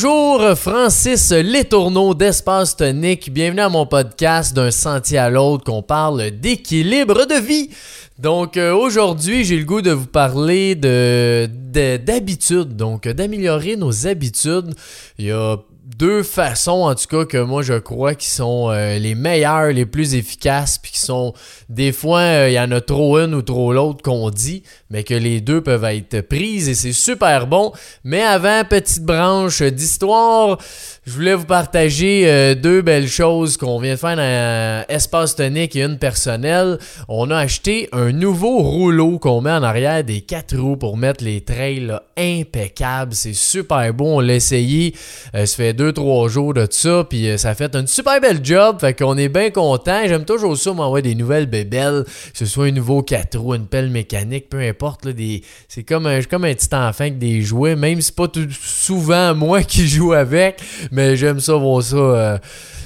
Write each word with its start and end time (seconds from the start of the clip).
Bonjour, 0.00 0.56
Francis 0.56 1.32
Letourneau 1.32 2.14
d'Espace 2.14 2.76
Tonique. 2.76 3.32
Bienvenue 3.32 3.62
à 3.62 3.68
mon 3.68 3.84
podcast 3.84 4.54
d'un 4.54 4.70
sentier 4.70 5.18
à 5.18 5.28
l'autre 5.28 5.64
qu'on 5.64 5.82
parle 5.82 6.30
d'équilibre 6.30 7.26
de 7.26 7.34
vie. 7.34 7.70
Donc 8.16 8.56
euh, 8.56 8.72
aujourd'hui, 8.72 9.44
j'ai 9.44 9.56
le 9.56 9.64
goût 9.64 9.82
de 9.82 9.90
vous 9.90 10.06
parler 10.06 10.76
de 10.76 11.50
d'habitude, 11.96 12.76
donc 12.76 13.08
d'améliorer 13.08 13.74
nos 13.74 14.06
habitudes. 14.06 14.72
Il 15.18 15.24
y 15.24 15.32
a 15.32 15.56
deux 15.98 16.22
façons, 16.22 16.82
en 16.84 16.94
tout 16.94 17.08
cas, 17.08 17.24
que 17.24 17.38
moi 17.38 17.62
je 17.62 17.74
crois 17.74 18.14
qui 18.14 18.30
sont 18.30 18.70
euh, 18.70 18.98
les 18.98 19.16
meilleures, 19.16 19.72
les 19.72 19.84
plus 19.84 20.14
efficaces, 20.14 20.78
puis 20.78 20.92
qui 20.92 21.00
sont 21.00 21.34
des 21.68 21.90
fois, 21.90 22.20
euh, 22.20 22.48
il 22.48 22.52
y 22.52 22.60
en 22.60 22.70
a 22.70 22.80
trop 22.80 23.18
une 23.18 23.34
ou 23.34 23.42
trop 23.42 23.72
l'autre 23.72 24.02
qu'on 24.02 24.30
dit, 24.30 24.62
mais 24.90 25.02
que 25.02 25.14
les 25.14 25.40
deux 25.40 25.60
peuvent 25.60 25.84
être 25.84 26.20
prises 26.20 26.68
et 26.68 26.74
c'est 26.74 26.92
super 26.92 27.48
bon. 27.48 27.72
Mais 28.04 28.22
avant, 28.22 28.62
petite 28.64 29.02
branche 29.02 29.60
d'histoire, 29.60 30.58
je 31.04 31.10
voulais 31.10 31.34
vous 31.34 31.46
partager 31.46 32.30
euh, 32.30 32.54
deux 32.54 32.80
belles 32.80 33.08
choses 33.08 33.56
qu'on 33.56 33.80
vient 33.80 33.94
de 33.94 33.98
faire 33.98 34.16
dans 34.16 34.84
Espace 34.88 35.34
Tonique 35.34 35.74
et 35.74 35.82
une 35.82 35.98
personnelle. 35.98 36.78
On 37.08 37.28
a 37.32 37.38
acheté 37.38 37.88
un 37.90 38.12
nouveau 38.12 38.62
rouleau 38.62 39.18
qu'on 39.18 39.40
met 39.40 39.50
en 39.50 39.64
arrière 39.64 40.04
des 40.04 40.20
quatre 40.20 40.56
roues 40.56 40.76
pour 40.76 40.96
mettre 40.96 41.24
les 41.24 41.40
trails 41.40 41.92
impeccables. 42.16 43.14
C'est 43.14 43.34
super 43.34 43.92
beau, 43.92 44.06
on 44.06 44.20
l'a 44.20 44.34
essayé. 44.34 44.94
ça 45.34 45.46
fait 45.46 45.72
deux, 45.72 45.87
trois 45.92 46.28
jours 46.28 46.54
de 46.54 46.66
ça, 46.70 47.04
puis 47.08 47.38
ça 47.38 47.50
a 47.50 47.54
fait 47.54 47.74
un 47.74 47.86
super 47.86 48.20
bel 48.20 48.40
job. 48.42 48.78
Fait 48.80 48.94
qu'on 48.94 49.16
est 49.16 49.28
bien 49.28 49.50
content. 49.50 50.00
J'aime 50.06 50.24
toujours 50.24 50.56
ça, 50.56 50.72
m'envoyer 50.72 51.02
des 51.02 51.14
nouvelles 51.14 51.46
belle, 51.46 52.04
que 52.04 52.38
ce 52.38 52.46
soit 52.46 52.66
un 52.66 52.70
nouveau 52.70 53.02
4 53.02 53.38
roues, 53.38 53.54
une 53.54 53.66
pelle 53.66 53.90
mécanique, 53.90 54.48
peu 54.48 54.60
importe. 54.60 55.04
Là, 55.04 55.12
des... 55.12 55.42
C'est 55.68 55.82
comme 55.82 56.06
un, 56.06 56.22
comme 56.22 56.44
un 56.44 56.54
petit 56.54 56.74
enfant 56.74 57.04
avec 57.04 57.18
des 57.18 57.42
jouets, 57.42 57.76
même 57.76 58.00
si 58.00 58.08
c'est 58.08 58.16
pas 58.16 58.28
souvent 58.60 59.34
moi 59.34 59.62
qui 59.62 59.86
joue 59.86 60.12
avec, 60.12 60.60
mais 60.90 61.16
j'aime 61.16 61.40
ça 61.40 61.54
voir 61.54 61.82
ça. 61.82 61.96
Euh, 61.96 62.38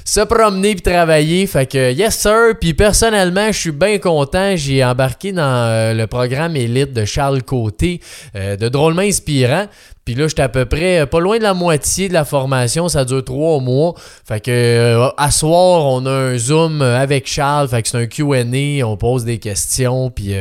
se 0.05 0.21
promener 0.21 0.75
puis 0.75 0.83
travailler. 0.83 1.47
Fait 1.47 1.67
que 1.67 1.93
yes 1.93 2.19
sir. 2.19 2.55
Puis 2.61 2.75
personnellement, 2.75 3.47
je 3.53 3.59
suis 3.59 3.71
bien 3.71 3.99
content. 3.99 4.55
J'ai 4.57 4.85
embarqué 4.85 5.33
dans 5.33 5.43
euh, 5.43 5.95
le 5.95 6.07
programme 6.07 6.57
élite 6.57 6.93
de 6.93 7.05
Charles 7.05 7.43
Côté, 7.43 8.01
euh, 8.37 8.57
de 8.57 8.69
drôlement 8.69 9.03
inspirant. 9.03 9.67
Puis 10.05 10.17
là, 10.17 10.27
j'étais 10.27 10.43
à 10.43 10.49
peu 10.49 10.65
près 10.65 11.01
euh, 11.01 11.07
pas 11.07 11.21
loin 11.21 11.39
de 11.39 11.45
la 11.45 11.55
moitié 11.55 12.09
de 12.09 12.13
la 12.13 12.25
formation. 12.25 12.89
Ça 12.89 13.05
dure 13.05 13.25
trois 13.25 13.61
mois. 13.61 13.95
Fait 14.27 14.41
que 14.41 14.51
euh, 14.51 15.09
à 15.17 15.31
soir, 15.31 15.87
on 15.87 16.05
a 16.07 16.11
un 16.11 16.39
Zoom 16.39 16.83
euh, 16.83 16.99
avec 16.99 17.29
Charles. 17.29 17.69
Fait 17.69 17.83
que 17.83 17.89
c'est 17.89 17.99
un 17.99 18.07
QA. 18.07 18.85
On 18.85 18.97
pose 18.97 19.25
des 19.25 19.39
questions. 19.39 20.11
Puis 20.11 20.35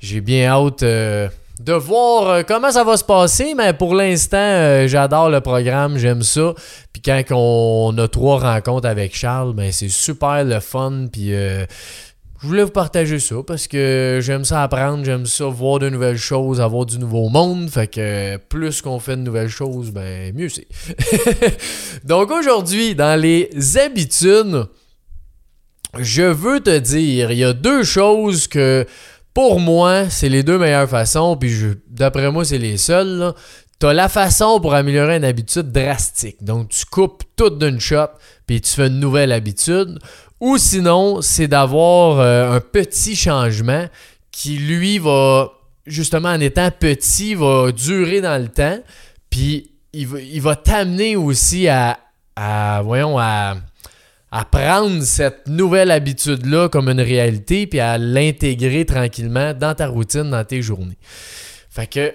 j'ai 0.00 0.20
bien 0.20 0.48
hâte 0.48 0.82
de 0.82 1.72
voir 1.74 2.44
comment 2.46 2.70
ça 2.70 2.84
va 2.84 2.96
se 2.96 3.04
passer. 3.04 3.54
Mais 3.54 3.74
pour 3.74 3.94
l'instant, 3.94 4.86
j'adore 4.86 5.28
le 5.28 5.40
programme. 5.40 5.98
J'aime 5.98 6.22
ça. 6.22 6.54
Puis 6.92 7.02
quand 7.02 7.22
on 7.30 7.96
a 7.98 8.08
trois 8.08 8.38
rencontres 8.38 8.88
avec 8.88 9.14
Charles, 9.14 9.52
ben 9.52 9.70
c'est 9.72 9.90
super 9.90 10.42
le 10.44 10.60
fun. 10.60 11.06
Puis 11.12 11.32
je 12.42 12.48
voulais 12.48 12.64
vous 12.64 12.70
partager 12.70 13.20
ça 13.20 13.36
parce 13.46 13.68
que 13.68 14.18
j'aime 14.20 14.44
ça 14.44 14.64
apprendre, 14.64 15.04
j'aime 15.04 15.26
ça 15.26 15.44
voir 15.46 15.78
de 15.78 15.88
nouvelles 15.88 16.16
choses, 16.16 16.60
avoir 16.60 16.86
du 16.86 16.98
nouveau 16.98 17.28
monde. 17.28 17.70
Fait 17.70 17.86
que 17.86 18.36
plus 18.36 18.82
qu'on 18.82 18.98
fait 18.98 19.16
de 19.16 19.22
nouvelles 19.22 19.48
choses, 19.48 19.92
ben 19.92 20.34
mieux 20.34 20.48
c'est. 20.48 20.66
Donc 22.04 22.32
aujourd'hui, 22.32 22.96
dans 22.96 23.20
les 23.20 23.48
habitudes, 23.78 24.66
je 25.98 26.22
veux 26.22 26.58
te 26.58 26.76
dire, 26.78 27.30
il 27.30 27.38
y 27.38 27.44
a 27.44 27.52
deux 27.52 27.84
choses 27.84 28.48
que 28.48 28.86
pour 29.34 29.60
moi, 29.60 30.10
c'est 30.10 30.28
les 30.28 30.42
deux 30.42 30.58
meilleures 30.58 30.88
façons, 30.88 31.36
puis 31.36 31.54
d'après 31.88 32.32
moi, 32.32 32.44
c'est 32.44 32.58
les 32.58 32.76
seules. 32.76 33.32
Tu 33.78 33.86
as 33.86 33.92
la 33.92 34.08
façon 34.08 34.60
pour 34.60 34.74
améliorer 34.74 35.16
une 35.16 35.24
habitude 35.24 35.70
drastique. 35.70 36.42
Donc, 36.42 36.70
tu 36.70 36.84
coupes 36.86 37.22
tout 37.36 37.50
d'une 37.50 37.80
shot, 37.80 38.08
puis 38.46 38.60
tu 38.60 38.70
fais 38.72 38.88
une 38.88 39.00
nouvelle 39.00 39.32
habitude. 39.32 39.98
Ou 40.42 40.58
sinon, 40.58 41.22
c'est 41.22 41.46
d'avoir 41.46 42.18
euh, 42.18 42.56
un 42.56 42.60
petit 42.60 43.14
changement 43.14 43.86
qui, 44.32 44.56
lui, 44.56 44.98
va, 44.98 45.52
justement, 45.86 46.30
en 46.30 46.40
étant 46.40 46.68
petit, 46.72 47.36
va 47.36 47.70
durer 47.70 48.20
dans 48.20 48.42
le 48.42 48.48
temps. 48.48 48.80
Puis, 49.30 49.70
il 49.92 50.08
va, 50.08 50.20
il 50.20 50.42
va 50.42 50.56
t'amener 50.56 51.14
aussi 51.14 51.68
à, 51.68 51.96
voyons, 52.82 53.20
à, 53.20 53.54
à 54.32 54.44
prendre 54.44 55.04
cette 55.04 55.46
nouvelle 55.46 55.92
habitude-là 55.92 56.68
comme 56.68 56.88
une 56.88 57.00
réalité, 57.00 57.68
puis 57.68 57.78
à 57.78 57.96
l'intégrer 57.96 58.84
tranquillement 58.84 59.54
dans 59.54 59.76
ta 59.76 59.86
routine, 59.86 60.28
dans 60.28 60.44
tes 60.44 60.60
journées. 60.60 60.98
Fait 61.70 61.86
que 61.86 62.12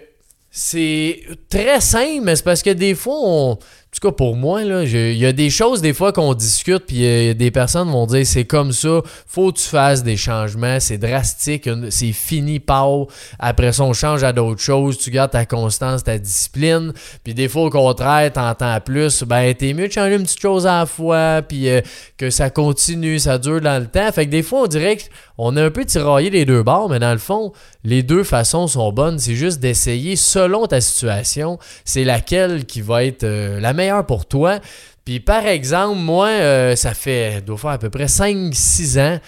c'est 0.51 1.21
très 1.49 1.79
simple, 1.79 2.23
mais 2.23 2.35
c'est 2.35 2.43
parce 2.43 2.61
que 2.61 2.71
des 2.71 2.93
fois, 2.93 3.19
on, 3.23 3.57
en 3.87 3.99
tout 3.99 4.09
cas, 4.09 4.11
pour 4.11 4.35
moi, 4.35 4.63
il 4.63 5.17
y 5.17 5.25
a 5.25 5.31
des 5.31 5.49
choses 5.49 5.81
des 5.81 5.93
fois 5.93 6.11
qu'on 6.11 6.33
discute, 6.33 6.85
puis 6.85 7.05
euh, 7.05 7.33
des 7.33 7.51
personnes 7.51 7.89
vont 7.89 8.05
dire 8.05 8.27
c'est 8.27 8.43
comme 8.43 8.73
ça, 8.73 9.01
faut 9.25 9.51
que 9.53 9.59
tu 9.59 9.63
fasses 9.63 10.03
des 10.03 10.17
changements, 10.17 10.79
c'est 10.81 10.97
drastique, 10.97 11.69
c'est 11.89 12.11
fini, 12.11 12.59
pau. 12.59 13.07
Après 13.39 13.71
ça, 13.71 13.83
on 13.83 13.93
change 13.93 14.25
à 14.25 14.33
d'autres 14.33 14.61
choses, 14.61 14.97
tu 14.97 15.09
gardes 15.09 15.31
ta 15.31 15.45
constance, 15.45 16.03
ta 16.03 16.17
discipline. 16.17 16.91
Puis 17.23 17.33
des 17.33 17.47
fois, 17.47 17.63
au 17.63 17.69
contraire, 17.69 18.31
t'entends 18.33 18.79
plus, 18.81 19.23
ben 19.23 19.53
t'es 19.55 19.73
mieux 19.73 19.87
de 19.87 19.93
changer 19.93 20.15
une 20.15 20.23
petite 20.23 20.41
chose 20.41 20.67
à 20.67 20.79
la 20.79 20.85
fois, 20.85 21.41
puis 21.41 21.69
euh, 21.69 21.79
que 22.17 22.29
ça 22.29 22.49
continue, 22.49 23.19
ça 23.19 23.37
dure 23.37 23.61
dans 23.61 23.79
le 23.79 23.87
temps. 23.87 24.11
Fait 24.11 24.25
que 24.25 24.31
des 24.31 24.43
fois, 24.43 24.63
on 24.63 24.67
dirait 24.67 24.97
qu'on 25.37 25.55
a 25.55 25.63
un 25.63 25.71
peu 25.71 25.85
tiraillé 25.85 26.29
les 26.29 26.43
deux 26.43 26.61
bords, 26.61 26.89
mais 26.89 26.99
dans 26.99 27.13
le 27.13 27.19
fond, 27.19 27.53
les 27.85 28.03
deux 28.03 28.25
façons 28.25 28.67
sont 28.67 28.91
bonnes. 28.91 29.17
C'est 29.17 29.35
juste 29.35 29.59
d'essayer 29.61 30.17
selon 30.17 30.67
ta 30.67 30.81
situation, 30.81 31.57
c'est 31.85 32.03
laquelle 32.03 32.65
qui 32.65 32.81
va 32.81 33.05
être 33.05 33.23
euh, 33.23 33.61
la 33.61 33.76
meilleur 33.77 34.05
pour 34.05 34.25
toi. 34.25 34.59
Puis 35.05 35.21
par 35.21 35.45
exemple, 35.45 35.99
moi, 35.99 36.27
euh, 36.27 36.75
ça 36.75 36.93
fait, 36.93 37.39
doit 37.39 37.57
faire 37.57 37.69
à 37.69 37.77
peu 37.77 37.89
près 37.89 38.07
5-6 38.07 38.99
ans 38.99 39.19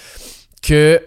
que 0.62 1.00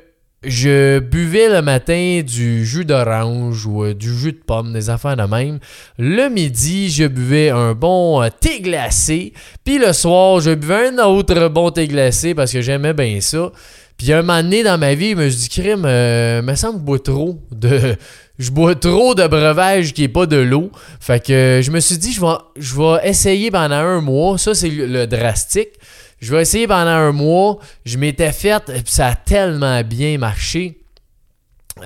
je 0.45 0.99
buvais 0.99 1.51
le 1.51 1.61
matin 1.61 2.23
du 2.27 2.65
jus 2.65 2.87
d'orange 2.87 3.67
ou 3.67 3.85
euh, 3.85 3.95
du 3.95 4.17
jus 4.17 4.33
de 4.33 4.41
pomme, 4.45 4.73
des 4.73 4.89
affaires 4.89 5.17
de 5.17 5.25
même. 5.25 5.59
Le 5.99 6.31
midi, 6.31 6.89
je 6.91 7.05
buvais 7.05 7.51
un 7.51 7.75
bon 7.75 8.23
euh, 8.23 8.29
thé 8.31 8.61
glacé. 8.61 9.35
Puis 9.63 9.79
le 9.79 9.93
soir, 9.93 10.41
je 10.41 10.55
buvais 10.55 10.89
un 10.89 10.99
autre 11.05 11.49
bon 11.49 11.71
thé 11.71 11.87
glacé 11.87 12.35
parce 12.35 12.51
que 12.51 12.63
j'aimais 12.63 12.95
bien 12.95 13.21
ça. 13.21 13.53
Puis 13.99 14.11
un 14.11 14.23
moment 14.23 14.43
donné 14.43 14.63
dans 14.63 14.79
ma 14.79 14.95
vie, 14.95 15.11
je 15.11 15.17
me 15.17 15.29
suis 15.29 15.43
dit, 15.43 15.49
crime, 15.51 15.83
me 15.83 16.55
semble 16.57 16.83
que 16.99 17.03
trop 17.03 17.39
de, 17.53 17.95
je 18.43 18.51
bois 18.51 18.75
trop 18.75 19.15
de 19.15 19.25
breuvage 19.29 19.95
qui 19.95 20.03
est 20.03 20.09
pas 20.09 20.27
de 20.27 20.37
l'eau. 20.37 20.73
Fait 21.01 21.25
que 21.25 21.61
je 21.63 21.71
me 21.71 21.79
suis 21.79 21.97
dit, 21.97 22.13
je 22.13 22.21
vais, 22.21 22.35
je 22.57 22.75
vais 22.75 23.09
essayer 23.09 23.53
pendant 23.53 23.77
un 23.77 24.01
mois. 24.01 24.37
Ça, 24.37 24.53
c'est 24.53 24.69
le, 24.69 25.07
drastique. 25.07 25.71
Je 26.21 26.35
vais 26.35 26.43
essayer 26.43 26.67
pendant 26.67 26.91
un 26.91 27.13
mois. 27.13 27.59
Je 27.85 27.99
m'étais 27.99 28.33
fait, 28.33 28.69
et 28.69 28.83
ça 28.85 29.09
a 29.09 29.15
tellement 29.15 29.83
bien 29.83 30.19
marché. 30.19 30.81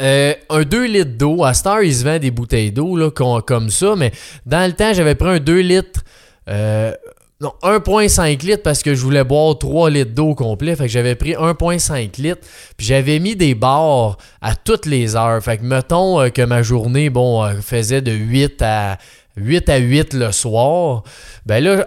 Euh, 0.01 0.33
un 0.49 0.63
2 0.63 0.87
litres 0.87 1.19
d'eau. 1.19 1.45
À 1.45 1.53
Star, 1.53 1.83
ils 1.83 1.95
se 1.95 2.05
vendent 2.05 2.21
des 2.21 2.31
bouteilles 2.31 2.73
d'eau 2.73 3.11
comme 3.11 3.69
ça, 3.69 3.95
mais 3.95 4.11
dans 4.47 4.67
le 4.67 4.73
temps, 4.73 4.95
j'avais 4.95 5.15
pris 5.15 5.29
un 5.29 5.41
2 5.41 5.61
litres. 5.61 6.01
Euh, 6.49 6.95
non, 7.39 7.53
1.5 7.63 8.47
litres 8.47 8.63
parce 8.63 8.83
que 8.83 8.95
je 8.95 9.03
voulais 9.03 9.23
boire 9.23 9.59
3 9.59 9.91
litres 9.91 10.13
d'eau 10.13 10.35
complet. 10.35 10.75
Fait 10.75 10.85
que 10.85 10.91
j'avais 10.91 11.15
pris 11.15 11.33
1.5 11.33 12.21
litres. 12.21 12.41
Puis 12.79 12.87
j'avais 12.87 13.19
mis 13.19 13.37
des 13.37 13.55
barres 13.55 14.17
à 14.41 14.55
toutes 14.55 14.87
les 14.87 15.17
heures. 15.17 15.43
Fait 15.43 15.59
que 15.59 15.63
mettons 15.63 16.21
euh, 16.21 16.31
que 16.31 16.41
ma 16.41 16.63
journée, 16.63 17.11
bon, 17.11 17.45
euh, 17.45 17.61
faisait 17.61 18.01
de 18.01 18.13
8 18.13 18.63
à 18.63 18.97
8 19.37 19.69
à 19.69 19.77
8 19.77 20.15
le 20.15 20.33
soir, 20.33 21.03
ben 21.45 21.63
là, 21.63 21.85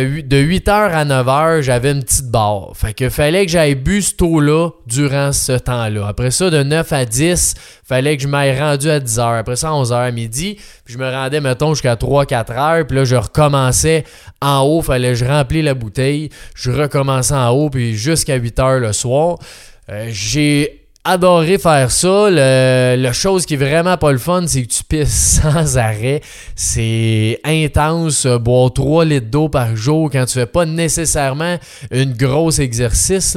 de 0.00 0.36
8h 0.36 0.70
à 0.70 1.04
9h, 1.04 1.60
j'avais 1.60 1.90
une 1.90 2.02
petite 2.02 2.30
barre. 2.30 2.72
Fait 2.74 2.94
que 2.94 3.08
fallait 3.10 3.44
que 3.44 3.50
j'aille 3.50 3.74
bu 3.74 4.00
ce 4.00 4.14
taux-là 4.14 4.70
durant 4.86 5.32
ce 5.32 5.52
temps-là. 5.52 6.06
Après 6.06 6.30
ça, 6.30 6.48
de 6.48 6.62
9 6.62 6.92
à 6.92 7.04
10, 7.04 7.54
fallait 7.84 8.16
que 8.16 8.22
je 8.22 8.28
m'aille 8.28 8.58
rendu 8.58 8.88
à 8.88 9.00
10h. 9.00 9.38
Après 9.38 9.56
ça, 9.56 9.70
11h 9.70 9.94
à 9.94 10.10
midi, 10.12 10.56
puis 10.84 10.94
je 10.94 10.98
me 10.98 11.10
rendais, 11.10 11.40
mettons, 11.40 11.74
jusqu'à 11.74 11.96
3-4 11.96 12.52
heures. 12.52 12.86
Puis 12.86 12.96
là, 12.96 13.04
je 13.04 13.16
recommençais 13.16 14.04
en 14.40 14.60
haut, 14.60 14.80
fallait 14.80 15.10
que 15.10 15.16
je 15.16 15.24
remplis 15.24 15.62
la 15.62 15.74
bouteille. 15.74 16.30
Je 16.54 16.70
recommençais 16.70 17.34
en 17.34 17.50
haut, 17.50 17.68
puis 17.68 17.96
jusqu'à 17.96 18.38
8h 18.38 18.78
le 18.78 18.92
soir. 18.92 19.38
Euh, 19.90 20.06
j'ai 20.10 20.81
adoré 21.04 21.58
faire 21.58 21.90
ça. 21.90 22.30
Le, 22.30 22.96
la 22.96 23.12
chose 23.12 23.46
qui 23.46 23.54
est 23.54 23.56
vraiment 23.56 23.96
pas 23.96 24.12
le 24.12 24.18
fun, 24.18 24.44
c'est 24.46 24.62
que 24.62 24.72
tu 24.72 24.84
pisses 24.84 25.40
sans 25.42 25.78
arrêt. 25.78 26.20
C'est 26.54 27.40
intense. 27.44 28.26
Boire 28.26 28.72
3 28.72 29.04
litres 29.04 29.30
d'eau 29.30 29.48
par 29.48 29.74
jour 29.76 30.10
quand 30.10 30.24
tu 30.26 30.34
fais 30.34 30.46
pas 30.46 30.64
nécessairement 30.64 31.58
une 31.90 32.12
grosse 32.12 32.58
exercice. 32.58 33.36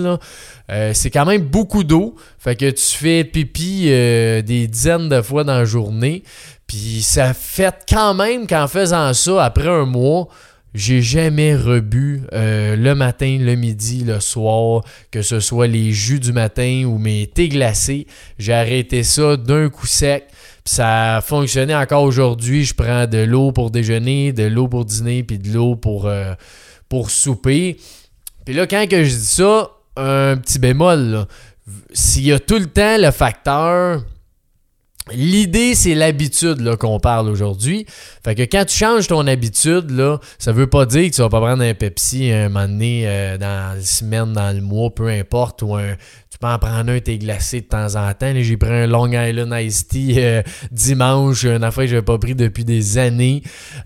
Euh, 0.72 0.92
c'est 0.94 1.12
quand 1.12 1.26
même 1.26 1.42
beaucoup 1.42 1.84
d'eau. 1.84 2.16
Fait 2.40 2.56
que 2.56 2.70
tu 2.70 2.96
fais 2.96 3.24
pipi 3.24 3.86
euh, 3.88 4.42
des 4.42 4.68
dizaines 4.68 5.10
de 5.10 5.22
fois 5.22 5.44
dans 5.44 5.58
la 5.58 5.66
journée. 5.66 6.24
Puis 6.68 7.02
ça 7.04 7.34
fait 7.34 7.86
quand 7.88 8.16
même 8.16 8.48
qu'en 8.48 8.68
faisant 8.68 9.14
ça, 9.14 9.44
après 9.44 9.70
un 9.70 9.86
mois, 9.86 10.28
j'ai 10.76 11.02
jamais 11.02 11.56
rebu 11.56 12.24
euh, 12.34 12.76
le 12.76 12.96
matin, 12.96 13.38
le 13.40 13.56
midi, 13.56 14.04
le 14.04 14.20
soir, 14.20 14.84
que 15.10 15.22
ce 15.22 15.40
soit 15.40 15.68
les 15.68 15.94
jus 15.94 16.20
du 16.20 16.34
matin 16.34 16.84
ou 16.86 16.98
mes 16.98 17.28
thés 17.28 17.48
glacés. 17.48 18.08
J'ai 18.38 18.54
arrêté 18.54 19.04
ça 19.04 19.38
d'un 19.38 19.70
coup 19.70 19.88
sec. 19.88 20.26
Puis 20.66 20.76
ça 20.76 21.18
a 21.18 21.22
fonctionné 21.22 21.74
encore 21.74 22.04
aujourd'hui. 22.04 22.66
Je 22.66 22.74
prends 22.74 23.08
de 23.08 23.20
l'eau 23.20 23.54
pour 23.54 23.72
déjeuner, 23.72 24.34
de 24.34 24.44
l'eau 24.44 24.68
pour 24.68 24.84
dîner, 24.84 25.24
puis 25.24 25.40
de 25.40 25.54
l'eau 25.54 25.78
pour, 25.78 26.08
euh, 26.08 26.34
pour 26.90 27.10
souper. 27.10 27.78
Puis 28.44 28.54
là, 28.54 28.68
quand 28.68 28.86
que 28.90 29.06
je 29.06 29.10
dis 29.16 29.26
ça, 29.26 29.72
un 29.96 30.36
petit 30.36 30.60
bémol, 30.60 31.26
s'il 31.94 32.26
y 32.26 32.34
a 32.34 32.40
tout 32.40 32.60
le 32.60 32.66
temps 32.66 32.98
le 32.98 33.12
facteur 33.12 34.04
L'idée, 35.14 35.76
c'est 35.76 35.94
l'habitude 35.94 36.78
qu'on 36.78 37.00
parle 37.00 37.30
aujourd'hui. 37.30 37.86
Fait 38.24 38.34
que 38.34 38.42
quand 38.42 38.66
tu 38.66 38.76
changes 38.76 39.08
ton 39.08 39.28
habitude, 39.28 39.92
là, 39.92 40.20
ça 40.40 40.52
veut 40.52 40.68
pas 40.68 40.88
dire 40.88 41.10
que 41.12 41.16
tu 41.16 41.22
vas 41.22 41.30
pas 41.30 41.40
prendre 41.40 41.62
un 41.62 41.76
Pepsi 41.76 42.32
un 42.32 42.50
moment 42.50 42.68
donné 42.68 43.04
euh, 43.06 43.38
dans 43.38 43.76
la 43.76 43.82
semaine, 43.82 44.34
dans 44.34 44.56
le 44.56 44.62
mois, 44.62 44.90
peu 44.90 45.08
importe, 45.10 45.62
ou 45.62 45.76
un, 45.76 45.96
tu 46.32 46.40
peux 46.40 46.48
en 46.48 46.58
prendre 46.58 46.92
un, 46.92 47.00
t'es 47.00 47.20
glacé 47.20 47.62
de 47.62 47.68
temps 47.68 47.96
en 47.96 48.12
temps. 48.16 48.34
J'ai 48.36 48.58
pris 48.58 48.72
un 48.72 48.88
Long 48.88 49.12
Island 49.12 49.54
Iced 49.56 49.90
Tea 49.90 50.16
euh, 50.18 50.42
dimanche, 50.72 51.46
une 51.46 51.64
affaire 51.64 51.84
que 51.84 51.92
je 51.92 52.00
pas 52.00 52.18
pris 52.18 52.34
depuis 52.34 52.66
des 52.66 52.98
années. 52.98 53.44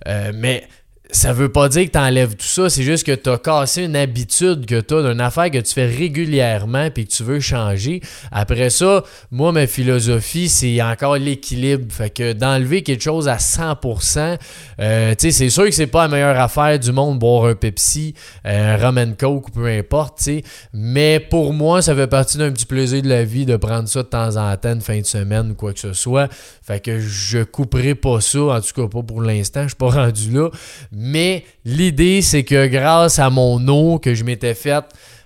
Euh, 0.08 0.32
mais 0.34 0.64
ça 1.12 1.34
veut 1.34 1.50
pas 1.50 1.70
dire 1.70 1.86
que 1.86 1.92
tu 1.92 1.98
enlèves 1.98 2.36
tout 2.36 2.46
ça, 2.46 2.70
c'est 2.70 2.84
juste 2.84 3.04
que 3.04 3.16
tu 3.16 3.30
as 3.30 3.38
cassé 3.40 3.84
une 3.84 3.96
habitude 3.96 4.68
que 4.68 4.80
tu 4.80 4.94
as 4.94 5.02
d'une 5.02 5.22
affaire 5.22 5.50
que 5.50 5.58
tu 5.58 5.74
fais 5.74 5.88
régulièrement 5.88 6.92
puis 6.92 7.08
que 7.08 7.12
tu 7.12 7.24
veux 7.24 7.40
changer. 7.40 8.02
Après 8.32 8.70
ça, 8.70 9.04
moi, 9.32 9.52
ma 9.52 9.66
philosophie, 9.66 10.50
c'est 10.50 10.82
encore 10.84 11.18
l'équilibre. 11.18 11.86
Fait 11.92 12.12
que 12.12 12.34
d'enlever 12.34 12.84
quelque 12.84 13.02
chose 13.02 13.28
à 13.28 13.38
100%, 13.38 14.38
euh, 14.80 15.16
tu 15.16 15.16
sais, 15.20 15.32
c'est 15.32 15.50
sûr 15.50 15.66
que 15.66 15.72
c'est 15.72 15.88
pas 15.88 16.04
la 16.04 16.10
meilleure 16.10 16.40
affaire 16.40 16.78
du 16.78 16.92
monde 16.92 17.18
boire 17.18 17.46
un 17.46 17.56
Pepsi, 17.56 18.14
euh, 18.46 18.76
un 18.76 18.78
rum 18.78 19.16
coke 19.18 19.48
ou 19.48 19.52
peu 19.52 19.66
importe, 19.66 20.20
tu. 20.24 20.44
Mais 20.74 21.20
pour 21.20 21.54
moi, 21.54 21.82
ça 21.82 21.96
fait 21.96 22.08
partie 22.08 22.38
d'un 22.38 22.52
petit 22.52 22.68
plaisir 22.68 23.02
de 23.02 23.10
la 23.10 23.24
vie 23.24 23.46
de 23.46 23.56
prendre 23.56 23.90
ça 23.90 24.04
de 24.04 24.08
temps 24.08 24.38
en 24.38 24.56
temps, 24.58 24.74
une 24.74 24.82
fin 24.82 25.00
de 25.00 25.06
semaine 25.06 25.52
ou 25.52 25.56
quoi 25.56 25.74
que 25.74 25.80
ce 25.80 25.94
soit. 25.94 26.30
Fait 26.70 26.80
que 26.80 27.00
je 27.00 27.40
couperai 27.40 27.96
pas 27.96 28.22
ça, 28.22 28.42
en 28.42 28.62
tout 28.62 28.80
cas 28.80 28.88
pas 28.88 29.02
pour 29.02 29.24
l'instant, 29.24 29.64
je 29.64 29.70
suis 29.70 29.76
pas 29.76 29.90
rendu 29.90 30.30
là. 30.30 30.52
Mais 30.92 31.44
l'idée, 31.66 32.22
c'est 32.22 32.44
que 32.44 32.68
grâce 32.68 33.18
à 33.18 33.32
mon 33.32 33.68
eau 33.68 33.98
que 33.98 34.14
je 34.14 34.24
m'étais 34.24 34.54
faite 34.54 34.86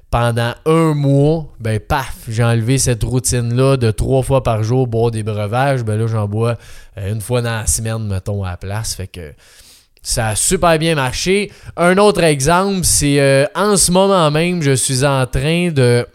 pendant 0.09 0.53
un 0.65 0.93
mois, 0.93 1.49
ben 1.59 1.81
paf, 1.81 2.15
j'ai 2.29 2.45
enlevé 2.45 2.77
cette 2.77 3.03
routine-là 3.03 3.75
de 3.75 3.91
trois 3.91 4.23
fois 4.23 4.41
par 4.41 4.63
jour 4.63 4.87
boire 4.87 5.11
des 5.11 5.21
breuvages. 5.21 5.83
Ben 5.83 5.99
là, 5.99 6.07
j'en 6.07 6.29
bois 6.29 6.55
euh, 6.97 7.11
une 7.11 7.19
fois 7.19 7.41
dans 7.41 7.57
la 7.57 7.67
semaine, 7.67 8.07
mettons, 8.07 8.45
à 8.45 8.51
la 8.51 8.57
place. 8.57 8.95
Fait 8.95 9.35
ça 10.01 10.29
a 10.29 10.35
super 10.37 10.79
bien 10.79 10.95
marché. 10.95 11.51
Un 11.75 11.97
autre 11.97 12.23
exemple, 12.23 12.85
c'est 12.85 13.19
euh, 13.19 13.45
en 13.53 13.75
ce 13.75 13.91
moment 13.91 14.31
même, 14.31 14.61
je 14.61 14.75
suis 14.75 15.03
en 15.03 15.25
train 15.27 15.71
de 15.71 16.07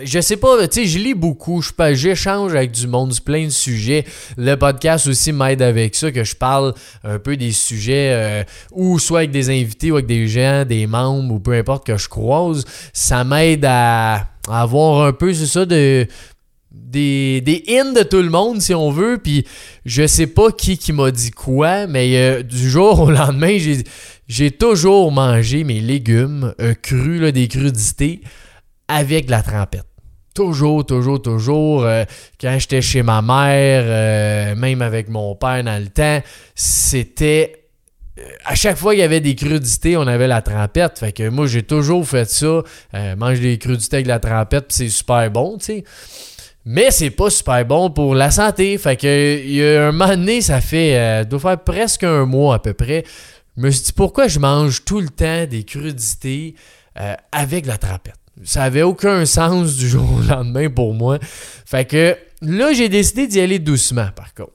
je 0.00 0.20
sais 0.20 0.38
pas, 0.38 0.66
tu 0.68 0.80
sais, 0.80 0.86
je 0.86 0.98
lis 0.98 1.14
beaucoup, 1.14 1.62
j'échange 1.92 2.54
avec 2.54 2.70
du 2.70 2.86
monde, 2.86 3.12
plein 3.20 3.44
de 3.44 3.50
sujets. 3.50 4.04
Le 4.38 4.54
podcast 4.54 5.06
aussi 5.06 5.32
m'aide 5.32 5.60
avec 5.60 5.94
ça, 5.94 6.10
que 6.10 6.24
je 6.24 6.34
parle 6.34 6.72
un 7.04 7.18
peu 7.18 7.36
des 7.36 7.52
sujets, 7.52 8.12
euh, 8.12 8.44
ou 8.72 8.98
soit 8.98 9.20
avec 9.20 9.32
des 9.32 9.50
invités, 9.50 9.90
ou 9.90 9.96
avec 9.96 10.06
des 10.06 10.28
gens, 10.28 10.64
des 10.64 10.86
membres, 10.86 11.34
ou 11.34 11.40
peu 11.40 11.52
importe 11.52 11.86
que 11.86 11.98
je 11.98 12.08
croise. 12.08 12.64
Ça 12.94 13.22
m'aide 13.24 13.66
à, 13.68 14.28
avoir 14.48 15.06
un 15.06 15.12
peu, 15.12 15.34
c'est 15.34 15.46
ça, 15.46 15.66
de, 15.66 16.06
des, 16.70 17.42
des 17.42 17.62
in 17.68 17.92
de 17.92 18.02
tout 18.02 18.22
le 18.22 18.30
monde, 18.30 18.62
si 18.62 18.74
on 18.74 18.90
veut. 18.90 19.18
Puis 19.22 19.44
je 19.84 20.06
sais 20.06 20.26
pas 20.26 20.52
qui 20.52 20.78
qui 20.78 20.94
m'a 20.94 21.10
dit 21.10 21.32
quoi, 21.32 21.86
mais 21.86 22.16
euh, 22.16 22.42
du 22.42 22.70
jour 22.70 23.00
au 23.00 23.10
lendemain, 23.10 23.58
j'ai 24.26 24.50
toujours 24.52 25.12
mangé 25.12 25.64
mes 25.64 25.80
légumes 25.80 26.54
euh, 26.62 26.72
crus, 26.72 27.30
des 27.30 27.48
crudités 27.48 28.22
avec 28.88 29.30
la 29.30 29.42
trempette. 29.42 29.86
Toujours, 30.34 30.86
toujours, 30.86 31.20
toujours. 31.20 31.84
Euh, 31.84 32.04
quand 32.40 32.56
j'étais 32.58 32.80
chez 32.80 33.02
ma 33.02 33.20
mère, 33.20 33.82
euh, 33.84 34.54
même 34.54 34.80
avec 34.80 35.08
mon 35.08 35.34
père 35.34 35.62
dans 35.62 35.80
le 35.80 35.88
temps, 35.88 36.22
c'était. 36.54 37.66
Euh, 38.18 38.22
à 38.46 38.54
chaque 38.54 38.78
fois 38.78 38.92
qu'il 38.92 39.00
y 39.00 39.04
avait 39.04 39.20
des 39.20 39.34
crudités, 39.34 39.96
on 39.96 40.06
avait 40.06 40.26
la 40.26 40.40
trempette. 40.40 41.00
Fait 41.00 41.12
que 41.12 41.28
moi, 41.28 41.46
j'ai 41.46 41.62
toujours 41.62 42.06
fait 42.08 42.28
ça. 42.30 42.62
mange 43.16 43.40
des 43.40 43.58
crudités 43.58 43.96
avec 43.96 44.06
la 44.06 44.20
trempette, 44.20 44.66
c'est 44.70 44.88
super 44.88 45.30
bon, 45.30 45.58
tu 45.58 45.64
sais. 45.66 45.84
Mais 46.64 46.90
c'est 46.90 47.10
pas 47.10 47.28
super 47.28 47.66
bon 47.66 47.90
pour 47.90 48.14
la 48.14 48.30
santé. 48.30 48.78
Fait 48.78 48.96
que 48.96 49.38
il 49.38 49.54
y 49.54 49.64
a 49.64 49.88
un 49.88 49.92
moment 49.92 50.16
donné, 50.16 50.40
ça 50.40 50.60
fait. 50.62 51.26
doit 51.26 51.40
faire 51.40 51.62
presque 51.62 52.04
un 52.04 52.24
mois 52.24 52.54
à 52.54 52.58
peu 52.58 52.72
près. 52.72 53.04
Je 53.56 53.62
me 53.62 53.70
suis 53.70 53.84
dit 53.84 53.92
pourquoi 53.92 54.28
je 54.28 54.38
mange 54.38 54.84
tout 54.84 55.00
le 55.00 55.08
temps 55.08 55.44
des 55.44 55.64
crudités 55.64 56.54
avec 57.32 57.66
la 57.66 57.76
trempette? 57.76 58.21
Ça 58.44 58.64
avait 58.64 58.82
aucun 58.82 59.24
sens 59.26 59.76
du 59.76 59.88
jour 59.88 60.08
au 60.18 60.20
lendemain 60.22 60.70
pour 60.70 60.94
moi. 60.94 61.18
Fait 61.64 61.84
que 61.84 62.16
là, 62.40 62.72
j'ai 62.72 62.88
décidé 62.88 63.26
d'y 63.26 63.40
aller 63.40 63.58
doucement, 63.58 64.08
par 64.14 64.34
contre. 64.34 64.52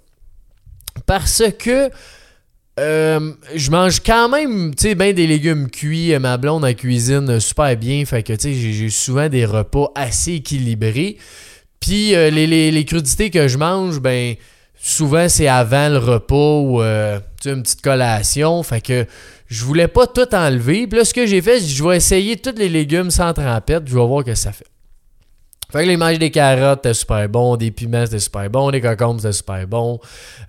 Parce 1.06 1.44
que 1.60 1.90
euh, 2.80 3.34
je 3.56 3.72
mange 3.72 4.02
quand 4.02 4.30
même, 4.30 4.76
tu 4.76 4.90
sais, 4.90 4.96
bien 4.96 5.14
des 5.14 5.28
légumes 5.28 5.70
cuits. 5.70 6.18
Ma 6.20 6.38
blonde 6.38 6.66
en 6.66 6.74
cuisine 6.74 7.40
super 7.40 7.76
bien. 7.76 8.06
Fait 8.06 8.24
que, 8.24 8.34
tu 8.34 8.54
sais, 8.54 8.54
j'ai 8.54 8.90
souvent 8.90 9.30
des 9.30 9.46
repas 9.46 9.92
assez 9.96 10.34
équilibrés. 10.34 11.18
Puis 11.80 12.16
euh, 12.16 12.30
les, 12.30 12.72
les, 12.72 12.86
crudités 12.86 13.30
que 13.30 13.48
je 13.48 13.58
mange, 13.58 14.00
ben, 14.00 14.36
souvent 14.80 15.30
c'est 15.30 15.48
avant 15.48 15.90
le 15.90 15.98
repas 15.98 16.60
ou, 16.60 16.82
euh, 16.82 17.20
tu 17.42 17.50
sais, 17.50 17.56
une 17.56 17.64
petite 17.64 17.82
collation. 17.82 18.62
Fait 18.64 18.82
que 18.82 19.06
je 19.48 19.64
voulais 19.64 19.88
pas 19.88 20.08
tout 20.08 20.34
enlever. 20.34 20.88
Puis 20.88 21.00
là, 21.00 21.06
ce 21.06 21.14
que 21.14 21.26
j'ai 21.26 21.42
fait, 21.42 21.60
je 21.60 21.84
vais 21.84 21.98
essayer 21.98 22.38
tous 22.38 22.56
les 22.58 22.70
légumes 22.70 23.12
sans 23.12 23.34
trempette. 23.34 23.84
Je 23.88 23.98
vais 23.98 24.06
voir 24.06 24.22
ce 24.22 24.32
que 24.32 24.36
ça 24.36 24.52
fait. 24.52 24.68
Fait 25.70 25.84
que 25.84 25.88
les 25.90 25.98
manches 25.98 26.20
des 26.20 26.32
carottes, 26.32 26.80
c'était 26.84 26.94
super 26.94 27.28
bon. 27.28 27.58
Des 27.58 27.72
piments, 27.72 28.06
c'était 28.06 28.20
super 28.20 28.50
bon. 28.50 28.72
Des 28.72 28.80
concombres, 28.80 29.20
c'était 29.20 29.34
super 29.34 29.68
bon. 29.68 30.00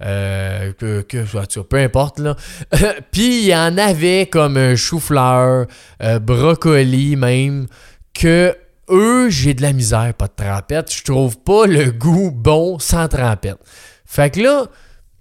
Euh, 0.00 0.73
que, 0.75 1.03
que, 1.03 1.62
peu 1.62 1.77
importe, 1.77 2.21
là. 2.21 2.37
Puis, 3.11 3.41
il 3.43 3.47
y 3.47 3.55
en 3.55 3.77
avait 3.79 4.27
comme 4.27 4.56
un 4.56 4.77
chou-fleur, 4.77 5.67
euh, 6.03 6.19
brocoli 6.21 7.17
même, 7.17 7.67
que 8.15 8.56
eux, 8.91 9.29
j'ai 9.29 9.55
de 9.55 9.62
la 9.62 9.73
misère, 9.73 10.15
pas 10.15 10.29
de 10.29 10.45
trempette. 10.45 10.93
Je 10.93 11.03
trouve 11.03 11.39
pas 11.39 11.67
le 11.67 11.91
goût 11.91 12.31
bon 12.31 12.79
sans 12.79 13.09
trempette. 13.09 13.59
Fait 14.06 14.31
que 14.31 14.41
là, 14.41 14.67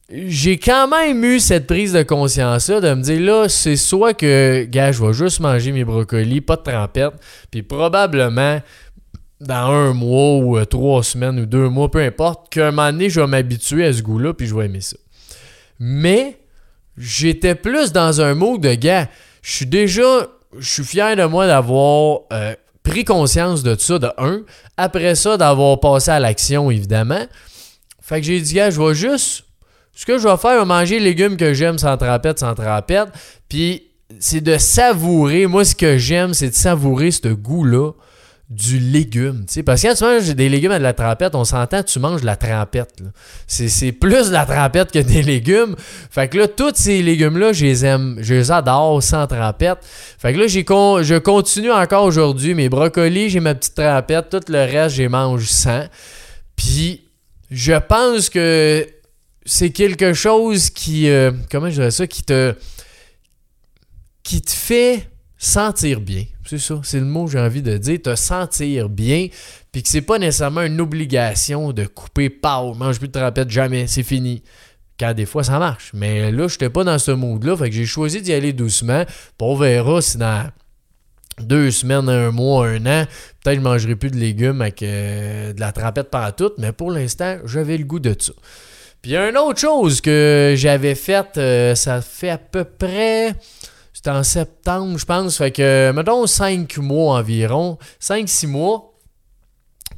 j'ai 0.09 0.57
quand 0.57 0.87
même 0.87 1.23
eu 1.23 1.39
cette 1.39 1.67
prise 1.67 1.93
de 1.93 2.01
conscience-là 2.01 2.79
de 2.79 2.93
me 2.93 3.01
dire 3.01 3.19
là, 3.19 3.49
c'est 3.49 3.75
soit 3.75 4.13
que, 4.13 4.63
gars, 4.63 4.91
je 4.91 5.03
vais 5.03 5.13
juste 5.13 5.41
manger 5.41 5.71
mes 5.73 5.83
brocolis, 5.83 6.41
pas 6.41 6.55
de 6.55 6.61
trempette, 6.63 7.13
puis 7.51 7.61
probablement 7.61 8.61
dans 9.41 9.71
un 9.71 9.93
mois 9.93 10.37
ou 10.37 10.57
euh, 10.57 10.65
trois 10.65 11.03
semaines 11.03 11.39
ou 11.39 11.45
deux 11.45 11.69
mois, 11.69 11.91
peu 11.91 11.99
importe, 11.99 12.49
qu'à 12.49 12.69
un 12.69 12.71
moment 12.71 12.91
donné, 12.91 13.09
je 13.09 13.19
vais 13.19 13.27
m'habituer 13.27 13.85
à 13.85 13.93
ce 13.93 14.01
goût-là, 14.01 14.33
puis 14.33 14.47
je 14.47 14.55
vais 14.55 14.65
aimer 14.65 14.81
ça. 14.81 14.97
Mais 15.79 16.39
j'étais 16.97 17.53
plus 17.53 17.91
dans 17.91 18.21
un 18.21 18.33
mot 18.33 18.57
de 18.57 18.73
gars, 18.73 19.09
je 19.41 19.51
suis 19.51 19.65
déjà, 19.65 20.27
je 20.57 20.67
suis 20.67 20.83
fier 20.83 21.15
de 21.15 21.25
moi 21.25 21.47
d'avoir 21.47 22.21
euh, 22.33 22.55
pris 22.81 23.03
conscience 23.03 23.61
de 23.61 23.75
ça, 23.77 23.99
de 23.99 24.09
un. 24.17 24.41
Après 24.77 25.15
ça, 25.15 25.37
d'avoir 25.37 25.79
passé 25.79 26.11
à 26.11 26.19
l'action, 26.19 26.71
évidemment. 26.71 27.25
Fait 28.01 28.21
que 28.21 28.25
j'ai 28.25 28.39
dit, 28.39 28.53
gars, 28.53 28.71
je 28.71 28.81
vais 28.81 28.95
juste 28.95 29.43
ce 29.97 30.05
que 30.05 30.19
je 30.19 30.27
vais 30.27 30.37
faire, 30.37 30.59
je 30.59 30.65
manger 30.65 30.99
les 30.99 31.05
légumes 31.05 31.37
que 31.37 31.55
j'aime 31.55 31.79
sans 31.79 31.97
trapette, 31.97 32.37
sans 32.37 32.53
trapette. 32.53 33.07
Puis 33.49 33.81
c'est 34.19 34.41
de 34.41 34.59
savourer. 34.59 35.47
Moi, 35.47 35.65
ce 35.65 35.73
que 35.73 35.97
j'aime, 35.97 36.35
c'est 36.35 36.49
de 36.49 36.55
savourer 36.55 37.09
ce 37.09 37.29
goût-là 37.29 37.93
du 38.47 38.77
légume. 38.77 39.45
Parce 39.65 39.81
que 39.81 39.87
quand 39.87 39.95
tu 39.95 40.03
manges 40.03 40.35
des 40.35 40.49
légumes 40.49 40.71
à 40.71 40.77
de 40.77 40.83
la 40.83 40.93
trempette, 40.93 41.33
on 41.33 41.45
s'entend, 41.45 41.81
tu 41.81 41.97
manges 41.97 42.21
de 42.21 42.27
la 42.27 42.35
trempette. 42.35 42.93
C'est 43.47 43.91
plus 43.91 44.27
de 44.27 44.33
la 44.33 44.45
trempette 44.45 44.91
que 44.91 44.99
des 44.99 45.23
légumes. 45.23 45.75
Fait 46.11 46.27
que 46.27 46.37
là, 46.37 46.47
tous 46.47 46.75
ces 46.75 47.01
légumes-là, 47.01 47.51
je 47.51 47.65
les 47.65 47.83
aime, 47.83 48.19
je 48.21 48.35
les 48.35 48.51
adore 48.51 49.01
sans 49.01 49.25
trempette. 49.25 49.79
Fait 49.81 50.31
que 50.31 50.37
là, 50.37 50.45
je 50.45 51.17
continue 51.17 51.71
encore 51.71 52.03
aujourd'hui. 52.03 52.53
Mes 52.53 52.69
brocolis, 52.69 53.31
j'ai 53.31 53.39
ma 53.39 53.55
petite 53.55 53.73
trempette. 53.73 54.29
Tout 54.29 54.41
le 54.47 54.59
reste, 54.59 54.95
je 54.97 55.01
les 55.01 55.09
mange 55.09 55.45
sans. 55.45 55.85
Puis, 56.55 57.01
je 57.49 57.73
pense 57.73 58.29
que 58.29 58.85
c'est 59.47 59.69
quelque 59.69 60.13
chose 60.13 60.69
qui, 60.69 61.09
euh, 61.09 61.31
comment 61.49 61.69
je 61.69 61.75
dirais 61.75 61.91
ça, 61.91 62.05
qui 62.05 62.21
te, 62.21 62.53
qui 64.21 64.41
te 64.41 64.51
fait 64.51 65.09
sentir 65.37 66.01
bien. 66.01 66.25
C'est 66.45 66.59
ça, 66.59 66.81
c'est 66.83 66.99
le 66.99 67.05
mot 67.05 67.25
que 67.25 67.31
j'ai 67.31 67.39
envie 67.39 67.61
de 67.61 67.77
dire, 67.77 68.01
te 68.01 68.15
sentir 68.15 68.89
bien, 68.89 69.27
puis 69.71 69.83
que 69.83 69.89
c'est 69.89 70.01
pas 70.01 70.19
nécessairement 70.19 70.61
une 70.61 70.81
obligation 70.81 71.71
de 71.71 71.85
couper, 71.85 72.29
pau, 72.29 72.73
mange 72.73 72.99
plus 72.99 73.07
de 73.07 73.13
trapette, 73.13 73.49
jamais, 73.49 73.87
c'est 73.87 74.03
fini. 74.03 74.43
Quand 74.99 75.13
des 75.13 75.25
fois 75.25 75.43
ça 75.43 75.59
marche. 75.59 75.91
Mais 75.93 76.31
là, 76.31 76.47
je 76.47 76.55
n'étais 76.55 76.69
pas 76.69 76.83
dans 76.83 76.97
ce 76.97 77.11
mood-là, 77.11 77.55
fait 77.55 77.69
que 77.69 77.75
j'ai 77.75 77.85
choisi 77.85 78.21
d'y 78.21 78.33
aller 78.33 78.51
doucement, 78.51 79.05
puis 79.05 79.15
on 79.39 79.55
verra 79.55 80.01
si 80.01 80.17
dans 80.17 80.49
deux 81.39 81.71
semaines, 81.71 82.09
un 82.09 82.31
mois, 82.31 82.67
un 82.67 82.85
an, 82.85 83.05
peut-être 83.43 83.57
je 83.57 83.61
mangerai 83.61 83.95
plus 83.95 84.09
de 84.09 84.17
légumes 84.17 84.61
avec 84.61 84.81
euh, 84.83 85.53
de 85.53 85.59
la 85.59 85.71
trempette 85.71 86.13
tout, 86.35 86.51
mais 86.57 86.73
pour 86.73 86.91
l'instant, 86.91 87.37
j'avais 87.45 87.77
le 87.77 87.85
goût 87.85 87.99
de 87.99 88.15
ça. 88.19 88.33
Puis 89.01 89.11
il 89.11 89.13
y 89.13 89.17
a 89.17 89.29
une 89.29 89.37
autre 89.37 89.59
chose 89.59 90.01
que 90.01 90.53
j'avais 90.57 90.95
faite, 90.95 91.37
euh, 91.37 91.75
ça 91.75 92.01
fait 92.01 92.29
à 92.29 92.37
peu 92.37 92.63
près. 92.63 93.35
C'était 93.93 94.09
en 94.09 94.23
septembre, 94.23 94.97
je 94.97 95.05
pense. 95.05 95.37
Fait 95.37 95.51
que, 95.51 95.91
mettons, 95.91 96.27
5 96.27 96.77
mois 96.77 97.17
environ. 97.17 97.77
5-6 97.99 98.47
mois. 98.47 98.93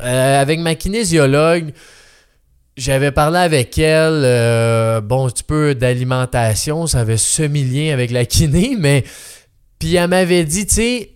Euh, 0.02 0.42
avec 0.42 0.60
ma 0.60 0.76
kinésiologue, 0.76 1.74
j'avais 2.78 3.12
parlé 3.12 3.40
avec 3.40 3.78
elle, 3.78 4.22
euh, 4.24 5.02
bon, 5.02 5.28
un 5.28 5.30
petit 5.30 5.44
peu 5.44 5.76
d'alimentation, 5.76 6.88
ça 6.88 7.02
avait 7.02 7.18
semi-lien 7.18 7.92
avec 7.92 8.12
la 8.12 8.24
kiné, 8.24 8.76
mais 8.80 9.04
puis 9.78 9.96
elle 9.96 10.10
m'avait 10.10 10.46
dit, 10.46 10.66
tu 10.66 10.76
sais, 10.76 11.10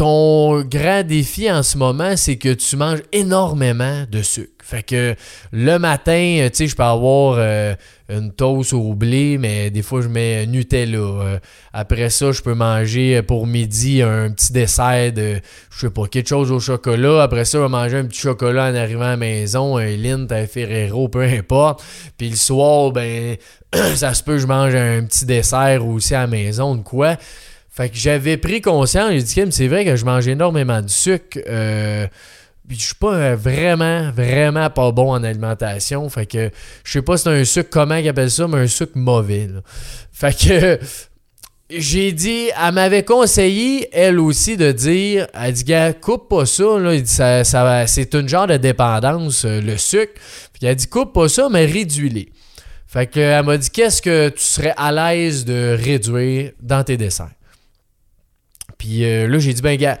ton 0.00 0.62
grand 0.62 1.02
défi 1.02 1.52
en 1.52 1.62
ce 1.62 1.76
moment, 1.76 2.16
c'est 2.16 2.36
que 2.36 2.54
tu 2.54 2.74
manges 2.78 3.02
énormément 3.12 4.04
de 4.10 4.22
sucre. 4.22 4.64
Fait 4.64 4.82
que 4.82 5.14
le 5.52 5.78
matin, 5.78 6.48
sais, 6.54 6.68
je 6.68 6.74
peux 6.74 6.84
avoir 6.84 7.34
euh, 7.36 7.74
une 8.08 8.32
toast 8.32 8.72
au 8.72 8.94
blé, 8.94 9.36
mais 9.36 9.68
des 9.68 9.82
fois, 9.82 10.00
je 10.00 10.08
mets 10.08 10.46
Nutella. 10.46 10.96
Euh, 10.96 11.38
après 11.74 12.08
ça, 12.08 12.32
je 12.32 12.40
peux 12.40 12.54
manger 12.54 13.20
pour 13.20 13.46
midi 13.46 14.00
un 14.00 14.30
petit 14.30 14.54
dessert 14.54 15.12
de, 15.12 15.38
je 15.68 15.80
sais 15.80 15.90
pas, 15.90 16.06
quelque 16.06 16.30
chose 16.30 16.50
au 16.50 16.60
chocolat. 16.60 17.22
Après 17.22 17.44
ça, 17.44 17.58
je 17.58 17.64
vais 17.64 17.68
manger 17.68 17.98
un 17.98 18.06
petit 18.06 18.20
chocolat 18.20 18.70
en 18.70 18.74
arrivant 18.74 19.02
à 19.02 19.10
la 19.10 19.16
maison, 19.18 19.76
un 19.76 19.96
Lindt, 19.98 20.32
un 20.34 20.46
Ferrero, 20.46 21.08
peu 21.10 21.24
importe. 21.24 21.84
Puis 22.16 22.30
le 22.30 22.36
soir, 22.36 22.90
ben, 22.92 23.36
ça 23.96 24.14
se 24.14 24.22
peut, 24.22 24.38
je 24.38 24.46
mange 24.46 24.74
un 24.74 25.04
petit 25.04 25.26
dessert 25.26 25.86
aussi 25.86 26.14
à 26.14 26.20
la 26.20 26.26
maison, 26.26 26.74
de 26.74 26.82
quoi. 26.82 27.18
Fait 27.70 27.88
que 27.88 27.96
j'avais 27.96 28.36
pris 28.36 28.60
conscience, 28.60 29.12
j'ai 29.12 29.22
dit, 29.22 29.52
c'est 29.52 29.68
vrai 29.68 29.84
que 29.84 29.94
je 29.94 30.04
mange 30.04 30.26
énormément 30.26 30.82
de 30.82 30.88
sucre. 30.88 31.38
Euh, 31.48 32.06
puis 32.66 32.78
je 32.78 32.86
suis 32.86 32.94
pas 32.94 33.34
vraiment, 33.34 34.10
vraiment 34.12 34.70
pas 34.70 34.92
bon 34.92 35.12
en 35.12 35.24
alimentation. 35.24 36.08
Fait 36.08 36.26
que 36.26 36.50
je 36.84 36.92
sais 36.92 37.02
pas 37.02 37.16
si 37.16 37.24
c'est 37.24 37.30
un 37.30 37.44
sucre, 37.44 37.70
comment 37.70 37.96
ils 37.96 38.08
appellent 38.08 38.30
ça, 38.30 38.46
mais 38.48 38.58
un 38.58 38.66
sucre 38.66 38.92
mauvais. 38.96 39.48
Fait 40.12 40.36
que 40.36 40.78
j'ai 41.70 42.12
dit, 42.12 42.48
elle 42.60 42.74
m'avait 42.74 43.04
conseillé, 43.04 43.88
elle 43.92 44.18
aussi, 44.18 44.56
de 44.56 44.72
dire, 44.72 45.28
elle 45.32 45.52
dit, 45.52 45.64
gars, 45.64 45.92
coupe 45.92 46.28
pas 46.28 46.46
ça, 46.46 46.78
là. 46.78 46.96
ça, 47.04 47.44
ça 47.44 47.86
c'est 47.86 48.14
une 48.14 48.28
genre 48.28 48.46
de 48.46 48.56
dépendance, 48.56 49.44
euh, 49.44 49.60
le 49.60 49.76
sucre. 49.76 50.20
Puis 50.52 50.66
elle 50.66 50.76
dit, 50.76 50.88
coupe 50.88 51.12
pas 51.12 51.28
ça, 51.28 51.48
mais 51.48 51.66
réduis-les. 51.66 52.28
Fait 52.86 53.06
que 53.06 53.20
elle 53.20 53.44
m'a 53.44 53.56
dit, 53.56 53.70
qu'est-ce 53.70 54.02
que 54.02 54.28
tu 54.30 54.42
serais 54.42 54.74
à 54.76 54.90
l'aise 54.90 55.44
de 55.44 55.78
réduire 55.80 56.50
dans 56.60 56.82
tes 56.82 56.96
desserts? 56.96 57.30
Puis 58.80 59.04
euh, 59.04 59.28
là, 59.28 59.38
j'ai 59.38 59.52
dit, 59.52 59.60
ben, 59.60 59.76
gars, 59.76 59.98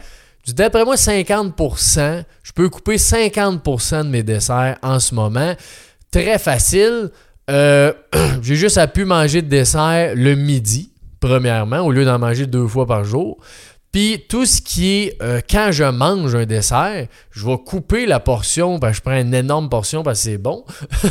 d'après 0.48 0.86
moi, 0.86 0.94
50%, 0.94 2.24
je 2.42 2.52
peux 2.52 2.70
couper 2.70 2.96
50% 2.96 4.04
de 4.04 4.08
mes 4.08 4.22
desserts 4.22 4.78
en 4.82 4.98
ce 4.98 5.14
moment. 5.14 5.54
Très 6.10 6.38
facile. 6.38 7.10
Euh, 7.50 7.92
j'ai 8.42 8.56
juste 8.56 8.78
à 8.78 8.88
pu 8.88 9.04
manger 9.04 9.42
de 9.42 9.48
dessert 9.48 10.14
le 10.14 10.34
midi, 10.34 10.92
premièrement, 11.20 11.80
au 11.80 11.92
lieu 11.92 12.06
d'en 12.06 12.18
manger 12.18 12.46
deux 12.46 12.66
fois 12.66 12.86
par 12.86 13.04
jour. 13.04 13.36
Puis 13.92 14.24
tout 14.30 14.46
ce 14.46 14.62
qui 14.62 14.92
est 14.92 15.16
euh, 15.20 15.40
quand 15.48 15.72
je 15.72 15.84
mange 15.84 16.34
un 16.34 16.46
dessert, 16.46 17.06
je 17.30 17.46
vais 17.46 17.58
couper 17.58 18.06
la 18.06 18.18
portion, 18.18 18.78
ben, 18.78 18.92
je 18.92 19.02
prends 19.02 19.20
une 19.20 19.34
énorme 19.34 19.68
portion 19.68 20.02
parce 20.02 20.20
que 20.20 20.30
c'est 20.30 20.38
bon. 20.38 20.64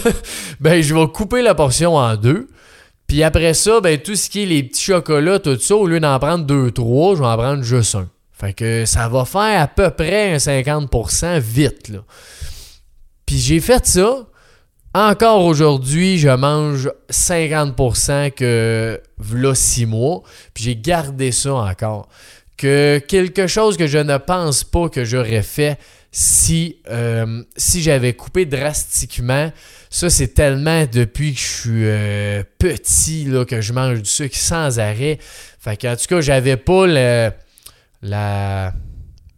ben 0.60 0.82
je 0.82 0.96
vais 0.96 1.08
couper 1.08 1.44
la 1.44 1.54
portion 1.54 1.98
en 1.98 2.16
deux. 2.16 2.48
Puis 3.10 3.24
après 3.24 3.56
ça, 3.56 3.82
ben, 3.82 3.98
tout 3.98 4.16
ce 4.16 4.30
qui 4.30 4.44
est 4.44 4.46
les 4.46 4.62
petits 4.62 4.84
chocolats, 4.84 5.40
tout 5.40 5.58
ça, 5.60 5.76
au 5.76 5.88
lieu 5.88 6.00
d'en 6.00 6.20
prendre 6.20 6.46
deux, 6.46 6.70
trois, 6.70 7.16
je 7.16 7.22
vais 7.22 7.28
en 7.28 7.38
prendre 7.38 7.64
juste 7.64 7.96
un. 7.96 8.08
Fait 8.32 8.54
que 8.54 8.86
ça 8.86 9.10
va 9.10 9.26
faire 9.26 9.62
à 9.62 9.68
peu 9.68 9.90
près 9.90 10.36
un 10.36 10.38
50% 10.38 11.40
vite. 11.40 11.92
Puis 13.26 13.40
j'ai 13.40 13.60
fait 13.60 13.86
ça. 13.88 14.28
Encore 14.94 15.44
aujourd'hui, 15.44 16.20
je 16.20 16.30
mange 16.30 16.92
50% 17.10 18.32
que 18.32 19.02
v'là 19.18 19.56
6 19.56 19.88
mois. 19.88 20.22
Puis 20.54 20.66
j'ai 20.66 20.76
gardé 20.76 21.32
ça 21.32 21.54
encore. 21.54 22.08
Que 22.58 23.00
quelque 23.00 23.48
chose 23.48 23.76
que 23.76 23.88
je 23.88 23.98
ne 23.98 24.18
pense 24.18 24.64
pas 24.64 24.88
que 24.88 25.04
j'aurais 25.04 25.42
fait 25.42 25.80
si, 26.12 26.78
euh, 26.90 27.44
si 27.56 27.82
j'avais 27.82 28.14
coupé 28.14 28.46
drastiquement. 28.46 29.52
Ça, 29.90 30.10
c'est 30.10 30.34
tellement 30.34 30.86
depuis 30.92 31.34
que 31.34 31.40
je 31.40 31.46
suis 31.46 31.86
euh, 31.86 32.44
petit 32.58 33.26
là, 33.26 33.46
que 33.46 33.62
je 33.62 33.74
mange 33.74 34.02
du 34.02 34.10
sucre 34.10 34.36
sans 34.36 34.80
arrêt. 34.80 35.20
Fait 35.60 35.78
qu'en 35.78 35.96
tout 35.96 36.06
cas, 36.08 36.22
j'avais 36.22 36.58
pas 36.58 36.88
le, 36.88 37.32
la. 38.02 38.74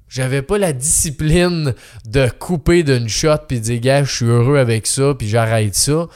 J'avais 0.07 0.41
pas 0.41 0.57
la 0.57 0.73
discipline 0.73 1.73
de 2.05 2.27
couper 2.27 2.83
d'une 2.83 3.07
shot 3.07 3.45
puis 3.47 3.59
de 3.59 3.63
dire, 3.63 3.79
gars, 3.79 4.03
je 4.03 4.13
suis 4.13 4.25
heureux 4.25 4.57
avec 4.57 4.85
ça 4.85 5.13
puis 5.17 5.29
j'arrête 5.29 5.73
ça. 5.73 6.07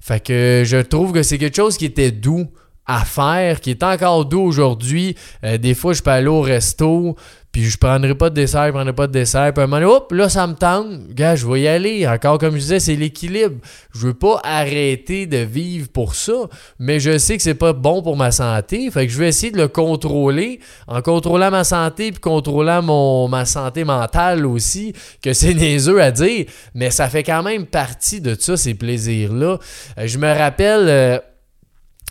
Fait 0.00 0.18
que 0.18 0.64
je 0.66 0.78
trouve 0.78 1.12
que 1.12 1.22
c'est 1.22 1.38
quelque 1.38 1.54
chose 1.54 1.76
qui 1.76 1.84
était 1.84 2.10
doux 2.10 2.48
à 2.86 3.04
faire, 3.04 3.60
qui 3.60 3.70
est 3.70 3.82
encore 3.82 4.24
doux 4.26 4.40
aujourd'hui. 4.40 5.16
Euh, 5.44 5.56
des 5.56 5.74
fois, 5.74 5.92
je 5.92 6.02
peux 6.02 6.10
aller 6.10 6.26
au 6.26 6.40
resto, 6.40 7.16
puis 7.54 7.70
je 7.70 7.78
prendrai 7.78 8.16
pas 8.16 8.30
de 8.30 8.34
dessert, 8.34 8.66
je 8.66 8.72
prendrai 8.72 8.92
pas 8.92 9.06
de 9.06 9.12
dessert. 9.12 9.54
Puis 9.54 9.60
à 9.60 9.64
un 9.64 9.68
moment 9.68 9.86
hop, 9.86 10.10
là, 10.10 10.28
ça 10.28 10.44
me 10.48 10.54
tente. 10.54 11.06
Gars, 11.10 11.36
je 11.36 11.46
vais 11.46 11.60
y 11.60 11.68
aller. 11.68 12.04
Encore, 12.04 12.38
comme 12.38 12.54
je 12.54 12.58
disais, 12.58 12.80
c'est 12.80 12.96
l'équilibre. 12.96 13.54
Je 13.94 14.08
veux 14.08 14.12
pas 14.12 14.40
arrêter 14.42 15.26
de 15.26 15.36
vivre 15.36 15.88
pour 15.88 16.16
ça, 16.16 16.32
mais 16.80 16.98
je 16.98 17.16
sais 17.16 17.36
que 17.36 17.44
c'est 17.44 17.54
pas 17.54 17.72
bon 17.72 18.02
pour 18.02 18.16
ma 18.16 18.32
santé. 18.32 18.90
Fait 18.90 19.06
que 19.06 19.12
je 19.12 19.18
vais 19.20 19.28
essayer 19.28 19.52
de 19.52 19.56
le 19.56 19.68
contrôler 19.68 20.58
en 20.88 21.00
contrôlant 21.00 21.52
ma 21.52 21.62
santé 21.62 22.10
puis 22.10 22.20
contrôlant 22.20 22.82
mon, 22.82 23.28
ma 23.28 23.44
santé 23.44 23.84
mentale 23.84 24.46
aussi, 24.46 24.92
que 25.22 25.32
c'est 25.32 25.54
niaiseux 25.54 26.02
à 26.02 26.10
dire, 26.10 26.46
mais 26.74 26.90
ça 26.90 27.08
fait 27.08 27.22
quand 27.22 27.44
même 27.44 27.66
partie 27.66 28.20
de 28.20 28.34
ça, 28.36 28.56
ces 28.56 28.74
plaisirs-là. 28.74 29.58
Euh, 29.98 30.06
je 30.08 30.18
me 30.18 30.26
rappelle... 30.26 31.22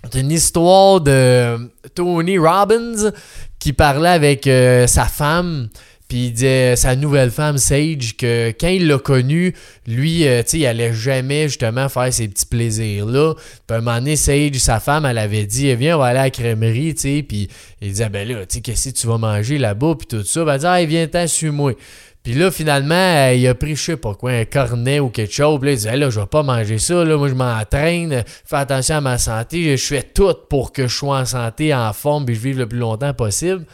Euh, 0.06 0.20
une 0.20 0.32
histoire 0.32 1.02
de 1.02 1.70
Tony 1.96 2.38
Robbins 2.38 3.12
qui 3.60 3.74
parlait 3.74 4.10
avec 4.10 4.48
euh, 4.48 4.88
sa 4.88 5.06
femme. 5.06 5.70
Puis 6.10 6.26
il 6.26 6.34
disait 6.34 6.76
sa 6.76 6.96
nouvelle 6.96 7.32
femme, 7.32 7.58
Sage, 7.58 8.18
que 8.18 8.54
quand 8.60 8.68
il 8.68 8.88
l'a 8.88 9.00
connue, 9.00 9.56
lui, 9.88 10.28
euh, 10.28 10.44
il 10.54 10.66
allait 10.66 10.94
jamais 10.94 11.48
justement 11.48 11.90
faire 11.90 12.14
ces 12.14 12.28
petits 12.28 12.46
plaisirs-là. 12.46 13.34
Puis 13.34 13.76
à 13.76 13.76
un 13.76 13.82
moment 13.82 13.98
donné, 13.98 14.16
Sage, 14.16 14.56
sa 14.58 14.80
femme, 14.80 15.06
elle 15.06 15.18
avait 15.18 15.46
dit, 15.46 15.74
viens, 15.76 15.96
on 15.96 16.00
va 16.00 16.08
aller 16.08 16.20
à 16.20 16.24
la 16.24 16.30
crèmerie, 16.30 16.94
tu. 16.94 17.24
Puis 17.24 17.48
il 17.82 17.90
disait, 17.90 18.10
ben 18.10 18.28
là, 18.28 18.46
tu 18.46 18.56
sais, 18.56 18.62
qu'est-ce 18.62 18.90
que 18.90 18.96
tu 18.96 19.08
vas 19.08 19.18
manger 19.18 19.58
là-bas, 19.58 19.96
puis 19.98 20.08
tout 20.08 20.24
ça. 20.24 20.44
Ben, 20.44 20.54
elle 20.54 20.60
dit, 20.60 20.66
ah, 20.68 20.86
viens, 20.86 21.08
t'en, 21.08 21.26
suis-moi. 21.26 21.74
Puis 22.24 22.34
là, 22.34 22.52
finalement, 22.52 22.96
euh, 22.96 23.34
il 23.34 23.46
a 23.48 23.54
pris, 23.54 23.76
je 23.76 23.84
sais 23.84 23.98
pas 23.98 24.16
quoi, 24.16 24.32
un 24.32 24.46
cornet 24.46 25.02
ou 25.02 25.10
quelque 25.10 25.34
chose. 25.34 25.60
Puis 25.60 25.68
là, 25.68 25.74
il 25.74 25.78
disait, 25.78 25.98
là, 25.98 26.10
je 26.10 26.22
vais 26.22 26.26
pas 26.26 26.42
manger 26.42 26.78
ça. 26.78 27.04
Là, 27.04 27.18
moi, 27.18 27.28
je 27.28 27.34
m'entraîne. 27.34 28.24
Fais 28.46 28.56
attention 28.56 28.96
à 28.96 29.02
ma 29.02 29.18
santé. 29.18 29.76
Je 29.76 29.86
fais 29.86 30.04
tout 30.04 30.34
pour 30.50 30.72
que 30.72 30.88
je 30.88 30.96
sois 30.96 31.20
en 31.20 31.26
santé, 31.26 31.74
en 31.74 31.92
forme, 31.92 32.26
puis 32.26 32.36
je 32.36 32.40
vive 32.40 32.60
le 32.60 32.68
plus 32.68 32.80
longtemps 32.80 33.14
possible. 33.14 33.66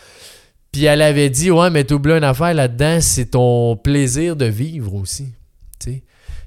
Puis 0.71 0.85
elle 0.85 1.03
avait 1.03 1.29
dit, 1.29 1.51
ouais, 1.51 1.69
mais 1.69 1.83
t'oublies 1.83 2.13
une 2.13 2.23
affaire 2.23 2.53
là-dedans, 2.55 2.99
c'est 3.01 3.31
ton 3.31 3.75
plaisir 3.75 4.35
de 4.35 4.45
vivre 4.45 4.95
aussi. 4.95 5.27
sais. 5.79 6.03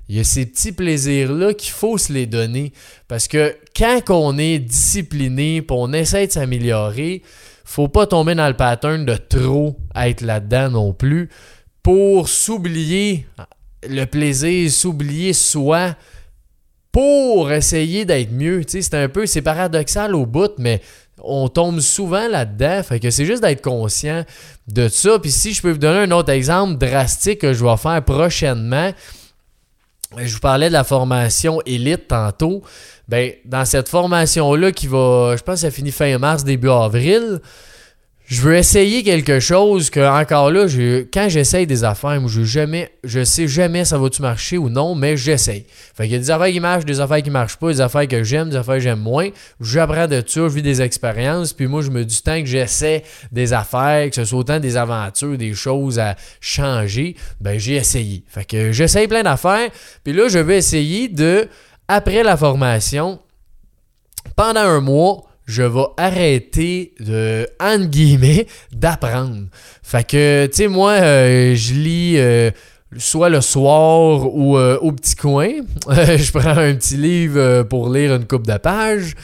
Il 0.09 0.17
y 0.17 0.21
a 0.21 0.25
ces 0.25 0.47
petits 0.47 0.73
plaisirs-là 0.73 1.55
qu'il 1.55 1.71
faut 1.71 1.99
se 1.99 2.13
les 2.13 2.27
donner. 2.27 2.73
Parce 3.07 3.29
que 3.29 3.57
quand 3.77 4.03
on 4.11 4.39
est 4.39 4.59
discipliné, 4.59 5.63
puis 5.63 5.77
on 5.79 5.93
essaie 5.93 6.27
de 6.27 6.33
s'améliorer, 6.33 7.23
faut 7.65 7.89
pas 7.89 8.07
tomber 8.07 8.35
dans 8.35 8.49
le 8.49 8.57
pattern 8.57 9.05
de 9.05 9.17
trop 9.17 9.79
être 9.95 10.21
là-dedans 10.21 10.71
non 10.71 10.93
plus 10.93 11.31
pour 11.83 12.29
s'oublier 12.29 13.27
le 13.89 14.05
plaisir, 14.05 14.71
s'oublier 14.71 15.33
soi 15.33 15.97
pour 16.93 17.51
essayer 17.51 18.05
d'être 18.05 18.31
mieux. 18.31 18.63
C'est 18.69 18.95
un 18.95 19.09
peu, 19.09 19.27
c'est 19.27 19.43
paradoxal 19.43 20.15
au 20.15 20.27
bout, 20.27 20.53
mais 20.59 20.81
on 21.19 21.49
tombe 21.49 21.81
souvent 21.81 22.29
là-dedans. 22.29 22.83
Fait 22.83 23.01
que 23.01 23.11
c'est 23.11 23.25
juste 23.25 23.43
d'être 23.43 23.63
conscient 23.63 24.25
de 24.69 24.89
ça. 24.89 25.19
Puis 25.19 25.31
si 25.31 25.55
je 25.55 25.63
peux 25.63 25.73
vous 25.73 25.79
donner 25.79 26.01
un 26.01 26.11
autre 26.11 26.31
exemple 26.31 26.77
drastique 26.77 27.41
que 27.41 27.55
je 27.55 27.65
vais 27.65 27.77
faire 27.77 28.05
prochainement, 28.05 28.93
je 30.19 30.35
vous 30.35 30.41
parlais 30.41 30.69
de 30.69 30.75
la 30.75 30.85
formation 30.85 31.61
élite 31.65 32.09
tantôt. 32.09 32.63
Ben, 33.09 33.33
dans 33.45 33.65
cette 33.65 33.89
formation-là 33.89 34.73
qui 34.73 34.87
va, 34.87 35.35
je 35.37 35.43
pense 35.43 35.61
ça 35.61 35.71
finit 35.71 35.91
fin 35.91 36.17
mars, 36.19 36.45
début 36.45 36.71
avril, 36.71 37.41
je 38.33 38.41
veux 38.41 38.57
essayer 38.57 39.03
quelque 39.03 39.41
chose 39.41 39.91
que, 39.91 40.01
encore 40.01 40.51
là, 40.51 40.65
quand 41.13 41.29
j'essaye 41.29 41.67
des 41.67 41.85
affaires, 41.85 42.27
je, 42.27 42.45
jamais, 42.45 42.91
je 43.05 43.25
sais 43.25 43.47
jamais 43.47 43.85
ça 43.85 43.99
va-tu 43.99 44.23
marcher 44.23 44.57
ou 44.57 44.71
non, 44.71 44.95
mais 44.95 45.19
j'essaye. 45.19 45.67
Fait 45.95 46.09
y 46.09 46.15
a 46.15 46.19
des 46.19 46.31
affaires 46.31 46.51
qui 46.51 46.59
marchent, 46.59 46.87
des 46.87 46.99
affaires 46.99 47.23
qui 47.23 47.29
marchent 47.29 47.59
pas, 47.59 47.69
des 47.69 47.83
affaires 47.83 48.09
que 48.09 48.25
j'aime, 48.25 48.49
des 48.49 48.57
affaires 48.57 48.77
que 48.77 48.81
j'aime 48.81 49.01
moins. 49.01 49.29
J'apprends 49.61 50.07
de 50.07 50.25
ça, 50.27 50.41
je 50.49 50.55
vis 50.55 50.63
des 50.63 50.81
expériences, 50.81 51.53
puis 51.53 51.67
moi, 51.67 51.83
je 51.83 51.91
me 51.91 52.07
dis 52.07 52.23
tant 52.23 52.41
que 52.41 52.47
j'essaie 52.47 53.03
des 53.33 53.53
affaires, 53.53 54.09
que 54.09 54.17
ce 54.17 54.25
soit 54.25 54.39
autant 54.39 54.61
des 54.61 54.79
aventures, 54.79 55.37
des 55.37 55.53
choses 55.53 55.99
à 55.99 56.17
changer, 56.41 57.17
ben 57.39 57.59
j'ai 57.59 57.75
essayé. 57.75 58.25
Fait 58.29 58.47
que 58.47 58.73
j'essaye 58.73 59.09
plein 59.09 59.25
d'affaires, 59.25 59.69
puis 60.05 60.15
là, 60.15 60.29
je 60.29 60.39
vais 60.39 60.57
essayer 60.57 61.09
de, 61.09 61.49
après 61.87 62.23
la 62.23 62.39
formation, 62.39 63.21
pendant 64.37 64.61
un 64.61 64.81
mois, 64.81 65.25
je 65.47 65.63
vais 65.63 65.87
arrêter 65.97 66.95
de, 67.01 67.47
entre 67.61 67.87
guillemets, 67.87 68.47
d'apprendre. 68.73 69.47
Fait 69.83 70.07
que, 70.07 70.47
tu 70.47 70.57
sais, 70.57 70.69
moi, 70.69 70.93
euh, 70.93 71.55
je 71.55 71.75
lis 71.75 72.15
euh, 72.17 72.51
soit 72.99 73.29
le 73.29 73.41
soir 73.41 74.27
ou 74.35 74.59
au 74.59 74.93
petit 74.93 75.17
coin. 75.17 75.49
je 75.89 76.31
prends 76.33 76.59
un 76.59 76.75
petit 76.75 76.97
livre 76.97 77.63
pour 77.65 77.93
lire 77.93 78.15
une 78.15 78.27
coupe 78.27 78.47
de 78.47 78.57
pages. 78.57 79.15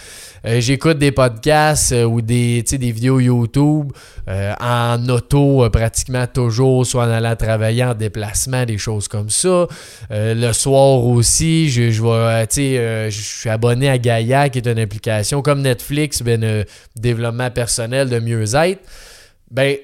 Euh, 0.46 0.60
j'écoute 0.60 0.98
des 0.98 1.12
podcasts 1.12 1.92
euh, 1.92 2.04
ou 2.04 2.20
des, 2.20 2.62
vidéos 2.70 3.20
YouTube 3.20 3.92
euh, 4.28 4.54
en 4.60 5.08
auto 5.08 5.68
pratiquement 5.70 6.26
toujours, 6.26 6.87
soit 6.87 7.04
en 7.04 7.10
allant 7.10 7.34
travailler, 7.37 7.84
en 7.84 7.94
déplacement, 7.94 8.64
des 8.64 8.78
choses 8.78 9.08
comme 9.08 9.30
ça. 9.30 9.66
le 10.10 10.52
soir 10.52 11.04
aussi, 11.04 11.68
je, 11.70 11.90
je 11.90 11.98
je 11.98 13.10
suis 13.10 13.50
abonné 13.50 13.88
à 13.88 13.98
Gaia, 13.98 14.48
qui 14.48 14.58
est 14.58 14.66
une 14.66 14.78
application 14.78 15.42
comme 15.42 15.62
Netflix, 15.62 16.22
ben, 16.22 16.64
développement 16.96 17.50
personnel 17.50 18.08
de 18.08 18.20
mieux-être. 18.20 18.80
Ben, 19.50 19.76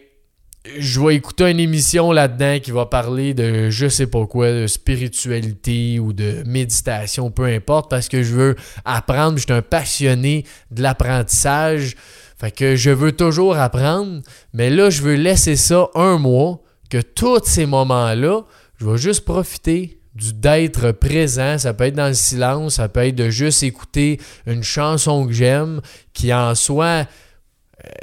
je 0.79 1.01
vais 1.01 1.15
écouter 1.15 1.51
une 1.51 1.61
émission 1.61 2.11
là-dedans 2.11 2.59
qui 2.61 2.71
va 2.71 2.87
parler 2.87 3.35
de 3.35 3.69
je 3.71 3.87
sais 3.89 4.07
pas 4.07 4.27
quoi, 4.27 4.51
de 4.51 4.67
spiritualité 4.67 5.99
ou 5.99 6.13
de 6.13 6.43
méditation, 6.47 7.31
peu 7.31 7.45
importe, 7.45 7.91
parce 7.91 8.09
que 8.09 8.23
je 8.23 8.35
veux 8.35 8.57
apprendre. 8.85 9.37
Je 9.37 9.45
suis 9.45 9.53
un 9.53 9.63
passionné 9.63 10.45
de 10.71 10.83
l'apprentissage. 10.83 11.97
Fait 12.39 12.51
que 12.51 12.77
je 12.77 12.91
veux 12.91 13.13
toujours 13.13 13.57
apprendre, 13.57 14.23
mais 14.53 14.71
là, 14.71 14.91
je 14.91 15.03
veux 15.03 15.15
laisser 15.15 15.57
ça 15.57 15.89
un 15.95 16.19
mois, 16.19 16.61
que 16.91 17.01
tous 17.01 17.45
ces 17.45 17.67
moments-là, 17.67 18.43
je 18.79 18.87
vais 18.87 18.99
juste 18.99 19.25
profiter 19.25 20.01
du 20.15 20.33
d'être 20.33 20.93
présent. 20.93 21.59
Ça 21.59 21.75
peut 21.75 21.85
être 21.85 21.95
dans 21.95 22.09
le 22.09 22.15
silence, 22.15 22.75
ça 22.75 22.89
peut 22.89 23.07
être 23.07 23.15
de 23.15 23.31
juste 23.31 23.63
écouter 23.63 24.21
une 24.47 24.63
chanson 24.63 25.27
que 25.27 25.33
j'aime, 25.33 25.81
qui 26.13 26.33
en 26.35 26.55
soit 26.55 27.07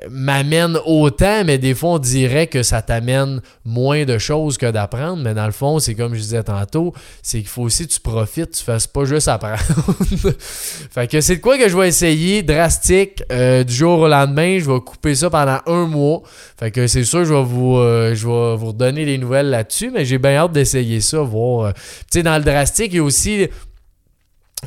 m'amène 0.09 0.77
autant, 0.85 1.43
mais 1.45 1.57
des 1.57 1.75
fois, 1.75 1.91
on 1.91 1.99
dirait 1.99 2.47
que 2.47 2.63
ça 2.63 2.81
t'amène 2.81 3.41
moins 3.65 4.05
de 4.05 4.17
choses 4.17 4.57
que 4.57 4.69
d'apprendre. 4.69 5.21
Mais 5.23 5.33
dans 5.33 5.45
le 5.45 5.51
fond, 5.51 5.79
c'est 5.79 5.95
comme 5.95 6.13
je 6.15 6.19
disais 6.19 6.43
tantôt, 6.43 6.93
c'est 7.21 7.39
qu'il 7.39 7.47
faut 7.47 7.63
aussi 7.63 7.87
que 7.87 7.93
tu 7.93 7.99
profites, 7.99 8.51
tu 8.51 8.63
fasses 8.63 8.87
pas 8.87 9.05
juste 9.05 9.27
apprendre. 9.27 9.57
fait 10.39 11.09
que 11.09 11.21
c'est 11.21 11.37
de 11.37 11.41
quoi 11.41 11.57
que 11.57 11.69
je 11.69 11.77
vais 11.77 11.87
essayer 11.87 12.43
drastique 12.43 13.23
euh, 13.31 13.63
du 13.63 13.73
jour 13.73 13.99
au 13.99 14.07
lendemain. 14.07 14.59
Je 14.59 14.69
vais 14.69 14.79
couper 14.79 15.15
ça 15.15 15.29
pendant 15.29 15.59
un 15.67 15.85
mois. 15.85 16.21
Fait 16.57 16.71
que 16.71 16.87
c'est 16.87 17.03
sûr, 17.03 17.25
je 17.25 17.33
vais 17.33 17.43
vous, 17.43 17.77
euh, 17.77 18.15
je 18.15 18.27
vais 18.27 18.55
vous 18.55 18.67
redonner 18.67 19.05
les 19.05 19.17
nouvelles 19.17 19.49
là-dessus, 19.49 19.91
mais 19.91 20.05
j'ai 20.05 20.17
bien 20.17 20.35
hâte 20.37 20.51
d'essayer 20.51 21.01
ça, 21.01 21.19
voir. 21.19 21.67
Euh, 21.67 21.71
tu 21.71 22.19
sais, 22.19 22.23
dans 22.23 22.37
le 22.37 22.43
drastique, 22.43 22.93
il 22.93 22.97
y 22.97 22.99
a 22.99 23.03
aussi 23.03 23.47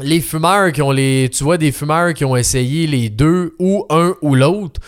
les 0.00 0.20
fumeurs 0.20 0.72
qui 0.72 0.82
ont 0.82 0.90
les. 0.90 1.30
Tu 1.32 1.44
vois, 1.44 1.58
des 1.58 1.72
fumeurs 1.72 2.14
qui 2.14 2.24
ont 2.24 2.36
essayé 2.36 2.86
les 2.86 3.10
deux 3.10 3.54
ou 3.58 3.86
un 3.90 4.14
ou 4.22 4.34
l'autre. 4.34 4.80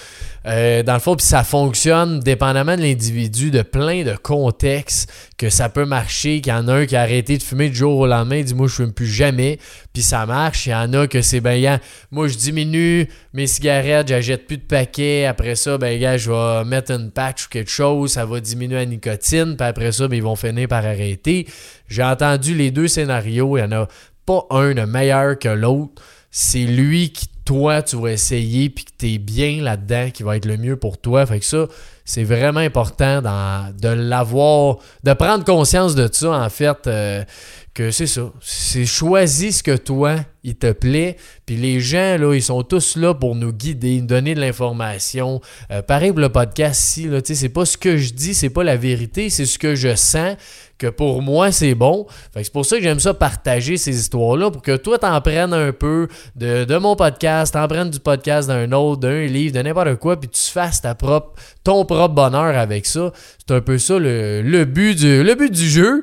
Euh, 0.47 0.85
dans 0.85 0.95
le 0.95 1.01
fond, 1.01 1.17
puis 1.17 1.27
ça 1.27 1.43
fonctionne 1.43 2.21
dépendamment 2.21 2.77
de 2.77 2.83
l'individu, 2.83 3.51
de 3.51 3.63
plein 3.63 4.05
de 4.05 4.15
contextes, 4.15 5.13
que 5.37 5.51
ça 5.51 5.69
peut 5.69 5.85
marcher, 5.85 6.41
qu'il 6.41 6.53
y 6.53 6.57
en 6.57 6.69
a 6.69 6.75
un 6.75 6.87
qui 6.87 6.95
a 6.95 7.03
arrêté 7.03 7.37
de 7.37 7.43
fumer 7.43 7.69
du 7.69 7.75
jour 7.75 7.99
au 7.99 8.07
lendemain, 8.07 8.41
dit 8.43 8.55
moi 8.55 8.69
je 8.69 8.75
fume 8.75 8.93
plus 8.93 9.09
jamais, 9.09 9.59
puis 9.93 10.03
ça 10.03 10.25
marche. 10.25 10.67
Il 10.67 10.71
y 10.71 10.75
en 10.75 10.93
a 10.93 11.09
que 11.09 11.21
c'est 11.21 11.41
ben 11.41 11.81
moi 12.13 12.29
je 12.29 12.37
diminue 12.37 13.09
mes 13.33 13.49
cigarettes, 13.49 14.07
j'achète 14.07 14.47
plus 14.47 14.59
de 14.59 14.63
paquets, 14.63 15.27
après 15.27 15.57
ça, 15.57 15.79
ben 15.79 15.99
gars, 16.01 16.17
je 16.17 16.31
vais 16.31 16.65
mettre 16.65 16.93
une 16.93 17.11
patch 17.11 17.47
ou 17.47 17.49
quelque 17.49 17.71
chose, 17.71 18.13
ça 18.13 18.25
va 18.25 18.39
diminuer 18.39 18.77
la 18.77 18.87
nicotine, 18.87 19.57
puis 19.57 19.67
après 19.67 19.91
ça, 19.91 20.07
ben, 20.07 20.15
ils 20.15 20.23
vont 20.23 20.37
finir 20.37 20.69
par 20.69 20.87
arrêter. 20.87 21.49
J'ai 21.89 22.05
entendu 22.05 22.55
les 22.55 22.71
deux 22.71 22.87
scénarios, 22.87 23.57
il 23.57 23.63
y 23.63 23.65
en 23.65 23.73
a 23.73 23.89
pas 24.27 24.47
un 24.51 24.75
de 24.75 24.83
meilleur 24.83 25.39
que 25.39 25.49
l'autre. 25.49 26.03
C'est 26.31 26.65
lui 26.65 27.13
qui, 27.13 27.29
toi, 27.47 27.81
tu 27.81 27.97
vas 27.97 28.11
essayer 28.11 28.69
puis 28.69 28.85
que 28.85 28.91
tu 28.99 29.15
es 29.15 29.19
bien 29.19 29.63
là-dedans 29.63 30.11
qui 30.13 30.23
va 30.23 30.37
être 30.37 30.45
le 30.45 30.59
mieux 30.59 30.77
pour 30.77 30.99
toi. 30.99 31.25
Fait 31.25 31.39
que 31.39 31.45
ça, 31.47 31.67
c'est 32.05 32.25
vraiment 32.25 32.61
important 32.61 33.23
de 33.23 33.89
l'avoir, 33.89 34.79
de 35.05 35.13
prendre 35.13 35.45
conscience 35.45 35.95
de 35.95 36.09
ça, 36.13 36.31
en 36.31 36.51
fait, 36.51 36.87
euh, 36.87 37.25
que 37.73 37.91
c'est 37.91 38.07
ça. 38.07 38.33
C'est 38.41 38.87
choisis 38.87 39.59
ce 39.59 39.63
que 39.63 39.77
toi, 39.77 40.17
il 40.45 40.57
te 40.57 40.73
plaît. 40.73 41.17
Puis 41.45 41.57
les 41.57 41.81
gens, 41.81 42.17
là, 42.17 42.35
ils 42.35 42.43
sont 42.43 42.63
tous 42.63 42.97
là 42.97 43.13
pour 43.15 43.35
nous 43.35 43.53
guider, 43.53 44.01
nous 44.01 44.07
donner 44.07 44.35
de 44.35 44.41
l'information. 44.41 45.41
Euh, 45.71 45.83
pareil 45.83 46.11
pour 46.11 46.21
le 46.21 46.31
podcast 46.31 46.81
ici, 46.81 47.07
là, 47.07 47.21
c'est 47.23 47.49
pas 47.49 47.65
ce 47.65 47.77
que 47.77 47.97
je 47.97 48.13
dis, 48.13 48.35
c'est 48.35 48.51
pas 48.51 48.65
la 48.65 48.77
vérité, 48.77 49.29
c'est 49.29 49.47
ce 49.47 49.59
que 49.59 49.75
je 49.75 49.95
sens 49.95 50.37
que 50.79 50.87
pour 50.89 51.23
moi, 51.23 51.53
c'est 51.53 51.75
bon. 51.75 52.07
c'est 52.35 52.53
pour 52.53 52.67
ça 52.67 52.77
que 52.77 52.83
j'aime 52.83 53.01
ça 53.01 53.15
partager 53.15 53.77
ces 53.77 53.99
histoires-là, 53.99 54.51
pour 54.51 54.63
que 54.63 54.77
toi, 54.77 54.99
t'en 54.99 55.21
prennes 55.21 55.53
un 55.53 55.73
peu 55.73 56.09
de, 56.35 56.77
mon 56.79 56.97
podcast, 56.97 57.55
t'en 57.55 57.67
prennes 57.67 57.91
du 57.91 58.01
podcast 58.01 58.49
d'un 58.49 58.71
autre, 58.73 59.01
d'un 59.01 59.27
livre, 59.27 59.55
de 59.55 59.63
n'importe 59.63 59.97
quoi, 59.97 60.19
puis 60.19 60.29
tu 60.29 60.51
fasses 60.51 60.83
ta 60.83 60.95
propre, 60.95 61.41
ton 61.65 61.85
propre 61.85 62.15
bonheur 62.15 62.57
avec 62.57 62.87
ça. 62.87 63.13
C'est 63.39 63.55
un 63.55 63.61
peu 63.61 63.79
ça 63.79 63.99
le, 63.99 64.65
but, 64.65 64.95
du, 64.97 65.23
le 65.23 65.35
but 65.35 65.53
du 65.53 65.69
jeu. 65.69 66.03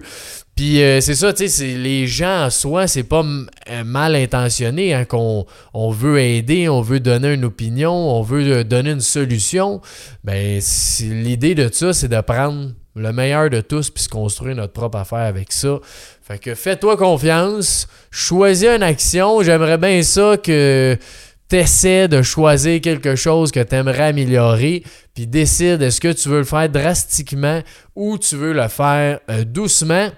Puis 0.56 0.84
euh, 0.84 1.02
c'est 1.02 1.16
ça, 1.16 1.34
tu 1.34 1.48
sais, 1.50 1.78
les 1.78 2.06
gens 2.06 2.46
en 2.46 2.50
soi, 2.52 2.86
c'est 2.88 3.04
pas 3.04 3.24
euh, 3.24 3.84
mal 3.84 4.16
intentionné 4.16 4.94
hein, 4.94 5.04
qu'on 5.04 5.46
on 5.74 5.90
veut 5.90 6.20
aider, 6.20 6.70
on 6.70 6.82
veut 6.82 7.00
donner 7.00 7.34
une 7.34 7.46
opinion, 7.46 7.92
on 7.92 8.22
veut 8.22 8.58
euh, 8.58 8.64
donner 8.64 8.92
une 8.92 9.02
solution. 9.02 9.82
Ben, 10.24 10.62
l'idée 11.02 11.56
de 11.56 11.70
ça, 11.72 11.92
c'est 11.92 12.08
de 12.08 12.22
prendre 12.22 12.70
le 12.96 13.12
meilleur 13.12 13.50
de 13.50 13.62
tous 13.62 13.90
puis 13.90 14.04
se 14.04 14.10
construire 14.10 14.56
notre 14.56 14.74
propre 14.74 14.98
affaire 14.98 15.20
avec 15.20 15.52
ça. 15.52 15.80
Fait 16.22 16.38
que 16.38 16.56
fais-toi 16.56 16.98
confiance, 16.98 17.88
choisis 18.12 18.70
une 18.70 18.84
action. 18.84 19.42
J'aimerais 19.42 19.78
bien 19.78 20.02
ça 20.04 20.38
que 20.38 20.98
tu 21.50 21.56
essaies 21.56 22.08
de 22.08 22.22
choisir 22.22 22.82
quelque 22.82 23.16
chose 23.16 23.52
que 23.52 23.60
tu 23.60 23.76
aimerais 23.76 24.06
améliorer, 24.06 24.84
puis 25.14 25.28
décide 25.28 25.82
est-ce 25.82 26.00
que 26.02 26.12
tu 26.12 26.30
veux 26.30 26.40
le 26.40 26.44
faire 26.46 26.70
drastiquement 26.70 27.62
ou 27.96 28.18
tu 28.18 28.36
veux 28.36 28.54
le 28.54 28.68
faire 28.68 29.20
euh, 29.30 29.44
doucement? 29.44 30.10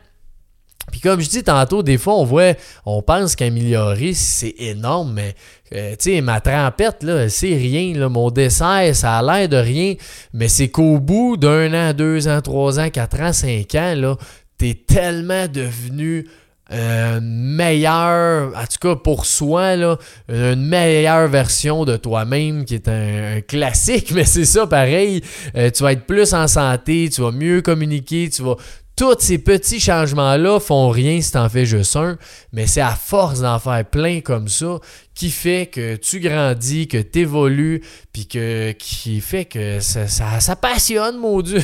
Puis 0.95 1.01
comme 1.01 1.19
je 1.19 1.27
dis 1.27 1.43
tantôt, 1.43 1.83
des 1.83 1.97
fois, 1.97 2.15
on 2.15 2.23
voit, 2.23 2.53
on 2.85 3.01
pense 3.01 3.35
qu'améliorer, 3.35 4.13
c'est 4.13 4.55
énorme, 4.59 5.11
mais 5.11 5.35
euh, 5.73 5.91
tu 5.99 6.15
sais, 6.15 6.21
ma 6.21 6.39
trempette, 6.39 7.03
là, 7.03 7.27
c'est 7.27 7.53
rien. 7.53 7.93
Là. 7.99 8.07
Mon 8.07 8.31
dessert, 8.31 8.95
ça 8.95 9.17
a 9.17 9.21
l'air 9.21 9.49
de 9.49 9.57
rien, 9.57 9.95
mais 10.31 10.47
c'est 10.47 10.69
qu'au 10.69 10.99
bout 10.99 11.35
d'un 11.35 11.73
an, 11.89 11.93
deux 11.93 12.29
ans, 12.29 12.39
trois 12.39 12.79
ans, 12.79 12.89
quatre 12.89 13.19
ans, 13.19 13.33
cinq 13.33 13.75
ans, 13.75 13.93
là, 13.93 14.15
t'es 14.57 14.73
tellement 14.87 15.47
devenu 15.49 16.29
euh, 16.71 17.19
meilleur, 17.21 18.55
en 18.55 18.65
tout 18.65 18.79
cas 18.79 18.95
pour 18.95 19.25
soi, 19.25 19.75
là, 19.75 19.97
une 20.29 20.65
meilleure 20.65 21.27
version 21.27 21.83
de 21.83 21.97
toi-même 21.97 22.63
qui 22.63 22.75
est 22.75 22.87
un, 22.87 23.41
classique, 23.41 24.11
mais 24.15 24.23
c'est 24.23 24.45
ça 24.45 24.65
pareil. 24.65 25.21
Euh, 25.57 25.69
tu 25.71 25.83
vas 25.83 25.91
être 25.91 26.05
plus 26.05 26.33
en 26.33 26.47
santé, 26.47 27.09
tu 27.13 27.21
vas 27.21 27.31
mieux 27.31 27.61
communiquer, 27.61 28.29
tu 28.29 28.43
vas, 28.43 28.55
tous 28.95 29.19
ces 29.19 29.37
petits 29.37 29.79
changements-là 29.79 30.59
font 30.59 30.89
rien 30.89 31.19
si 31.21 31.31
t'en 31.31 31.49
fais 31.49 31.65
juste 31.65 31.95
un, 31.95 32.17
mais 32.53 32.65
c'est 32.65 32.81
à 32.81 32.95
force 32.95 33.41
d'en 33.41 33.59
faire 33.59 33.83
plein 33.85 34.21
comme 34.21 34.47
ça 34.47 34.79
qui 35.13 35.29
fait 35.31 35.67
que 35.67 35.95
tu 35.95 36.19
grandis, 36.19 36.87
que 36.87 37.01
tu 37.01 37.19
évolues, 37.19 37.81
puis 38.13 38.27
que, 38.27 38.71
qui 38.73 39.21
fait 39.21 39.45
que 39.45 39.79
ça, 39.79 40.07
ça, 40.07 40.55
passionne, 40.55 41.17
mon 41.17 41.41
Dieu, 41.41 41.61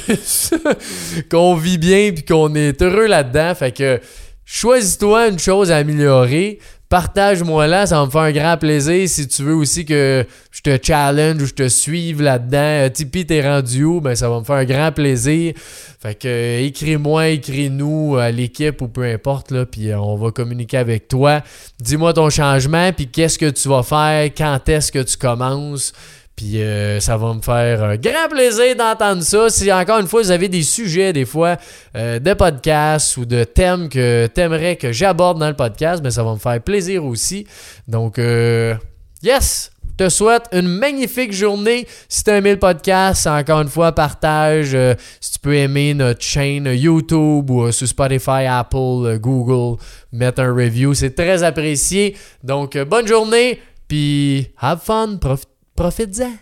qu'on 1.32 1.56
vit 1.56 1.78
bien, 1.78 2.12
puis 2.12 2.24
qu'on 2.24 2.54
est 2.56 2.82
heureux 2.82 3.08
là-dedans. 3.08 3.56
Fait 3.56 3.72
que 3.72 4.00
choisis-toi 4.46 5.30
une 5.30 5.39
chose 5.39 5.72
à 5.72 5.78
améliorer, 5.78 6.60
Partage-moi 6.91 7.67
là, 7.67 7.86
ça 7.86 7.99
va 8.01 8.06
me 8.06 8.12
faire 8.12 8.19
un 8.19 8.32
grand 8.34 8.58
plaisir. 8.58 9.08
Si 9.08 9.25
tu 9.25 9.43
veux 9.43 9.56
aussi 9.56 9.86
que 9.86 10.25
je 10.51 10.60
te 10.60 10.77
challenge 10.86 11.41
ou 11.41 11.45
je 11.45 11.54
te 11.54 11.69
suive 11.69 12.21
là-dedans, 12.21 12.58
euh, 12.58 12.89
Tipeee, 12.89 13.25
t'es 13.25 13.41
rendu 13.41 13.86
où? 13.86 14.01
Ben, 14.01 14.13
ça 14.13 14.30
va 14.30 14.39
me 14.39 14.43
faire 14.43 14.58
un 14.58 14.65
grand 14.65 14.91
plaisir. 14.91 15.54
Fait 16.01 16.15
que 16.15 16.27
euh, 16.27 16.65
écris-moi, 16.65 17.30
écris-nous 17.30 18.17
à 18.17 18.30
l'équipe 18.30 18.82
ou 18.82 18.89
peu 18.89 19.04
importe, 19.04 19.51
là, 19.51 19.65
puis 19.65 19.89
euh, 19.89 19.99
on 19.99 20.17
va 20.17 20.32
communiquer 20.32 20.80
avec 20.80 21.08
toi. 21.08 21.39
Dis-moi 21.80 22.12
ton 22.12 22.30
changement, 22.30 22.91
puis 22.91 23.08
qu'est-ce 23.08 23.39
que 23.39 23.49
tu 23.49 23.69
vas 23.69 23.84
faire, 23.84 24.25
quand 24.25 24.67
est-ce 24.67 24.91
que 24.91 25.01
tu 25.01 25.15
commences. 25.15 25.93
Puis 26.41 26.60
euh, 26.60 26.99
ça 26.99 27.17
va 27.17 27.36
me 27.36 27.41
faire 27.41 27.84
un 27.84 27.97
grand 27.97 28.27
plaisir 28.27 28.75
d'entendre 28.75 29.21
ça. 29.21 29.47
Si 29.51 29.71
encore 29.71 29.99
une 29.99 30.08
fois 30.08 30.23
vous 30.23 30.32
avez 30.32 30.49
des 30.49 30.63
sujets, 30.63 31.13
des 31.13 31.25
fois, 31.25 31.56
euh, 31.95 32.17
de 32.17 32.34
podcasts 32.34 33.15
ou 33.17 33.25
de 33.25 33.43
thèmes 33.43 33.89
que 33.89 34.25
tu 34.25 34.41
aimerais 34.41 34.75
que 34.75 34.91
j'aborde 34.91 35.38
dans 35.38 35.49
le 35.49 35.56
podcast, 35.56 36.01
mais 36.01 36.06
ben, 36.06 36.10
ça 36.10 36.23
va 36.23 36.34
me 36.34 36.39
faire 36.39 36.60
plaisir 36.60 37.06
aussi. 37.06 37.45
Donc, 37.88 38.17
euh, 38.17 38.73
yes! 39.21 39.69
Je 39.99 40.06
te 40.06 40.10
souhaite 40.10 40.45
une 40.51 40.67
magnifique 40.67 41.32
journée. 41.32 41.86
Si 42.10 42.23
tu 42.23 42.32
as 42.32 42.38
aimé 42.38 42.54
le 42.54 42.60
podcast, 42.60 43.27
encore 43.27 43.62
une 43.62 43.67
fois, 43.67 43.91
partage. 43.91 44.75
si 45.19 45.34
tu 45.34 45.39
peux 45.39 45.54
aimer 45.54 45.93
notre 45.93 46.23
chaîne 46.23 46.65
YouTube 46.65 47.51
ou 47.51 47.71
sur 47.71 47.88
Spotify, 47.88 48.47
Apple, 48.49 49.19
Google, 49.19 49.80
mettre 50.12 50.41
un 50.41 50.56
review. 50.56 50.95
C'est 50.95 51.13
très 51.13 51.43
apprécié. 51.43 52.17
Donc, 52.43 52.75
bonne 52.80 53.06
journée. 53.06 53.60
Puis, 53.88 54.47
have 54.60 54.80
fun. 54.84 55.17
Profite 55.21 55.51
Profites-en. 55.82 56.38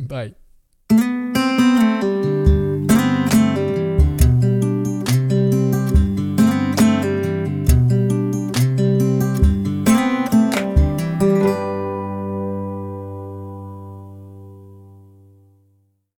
Bye. 0.06 0.41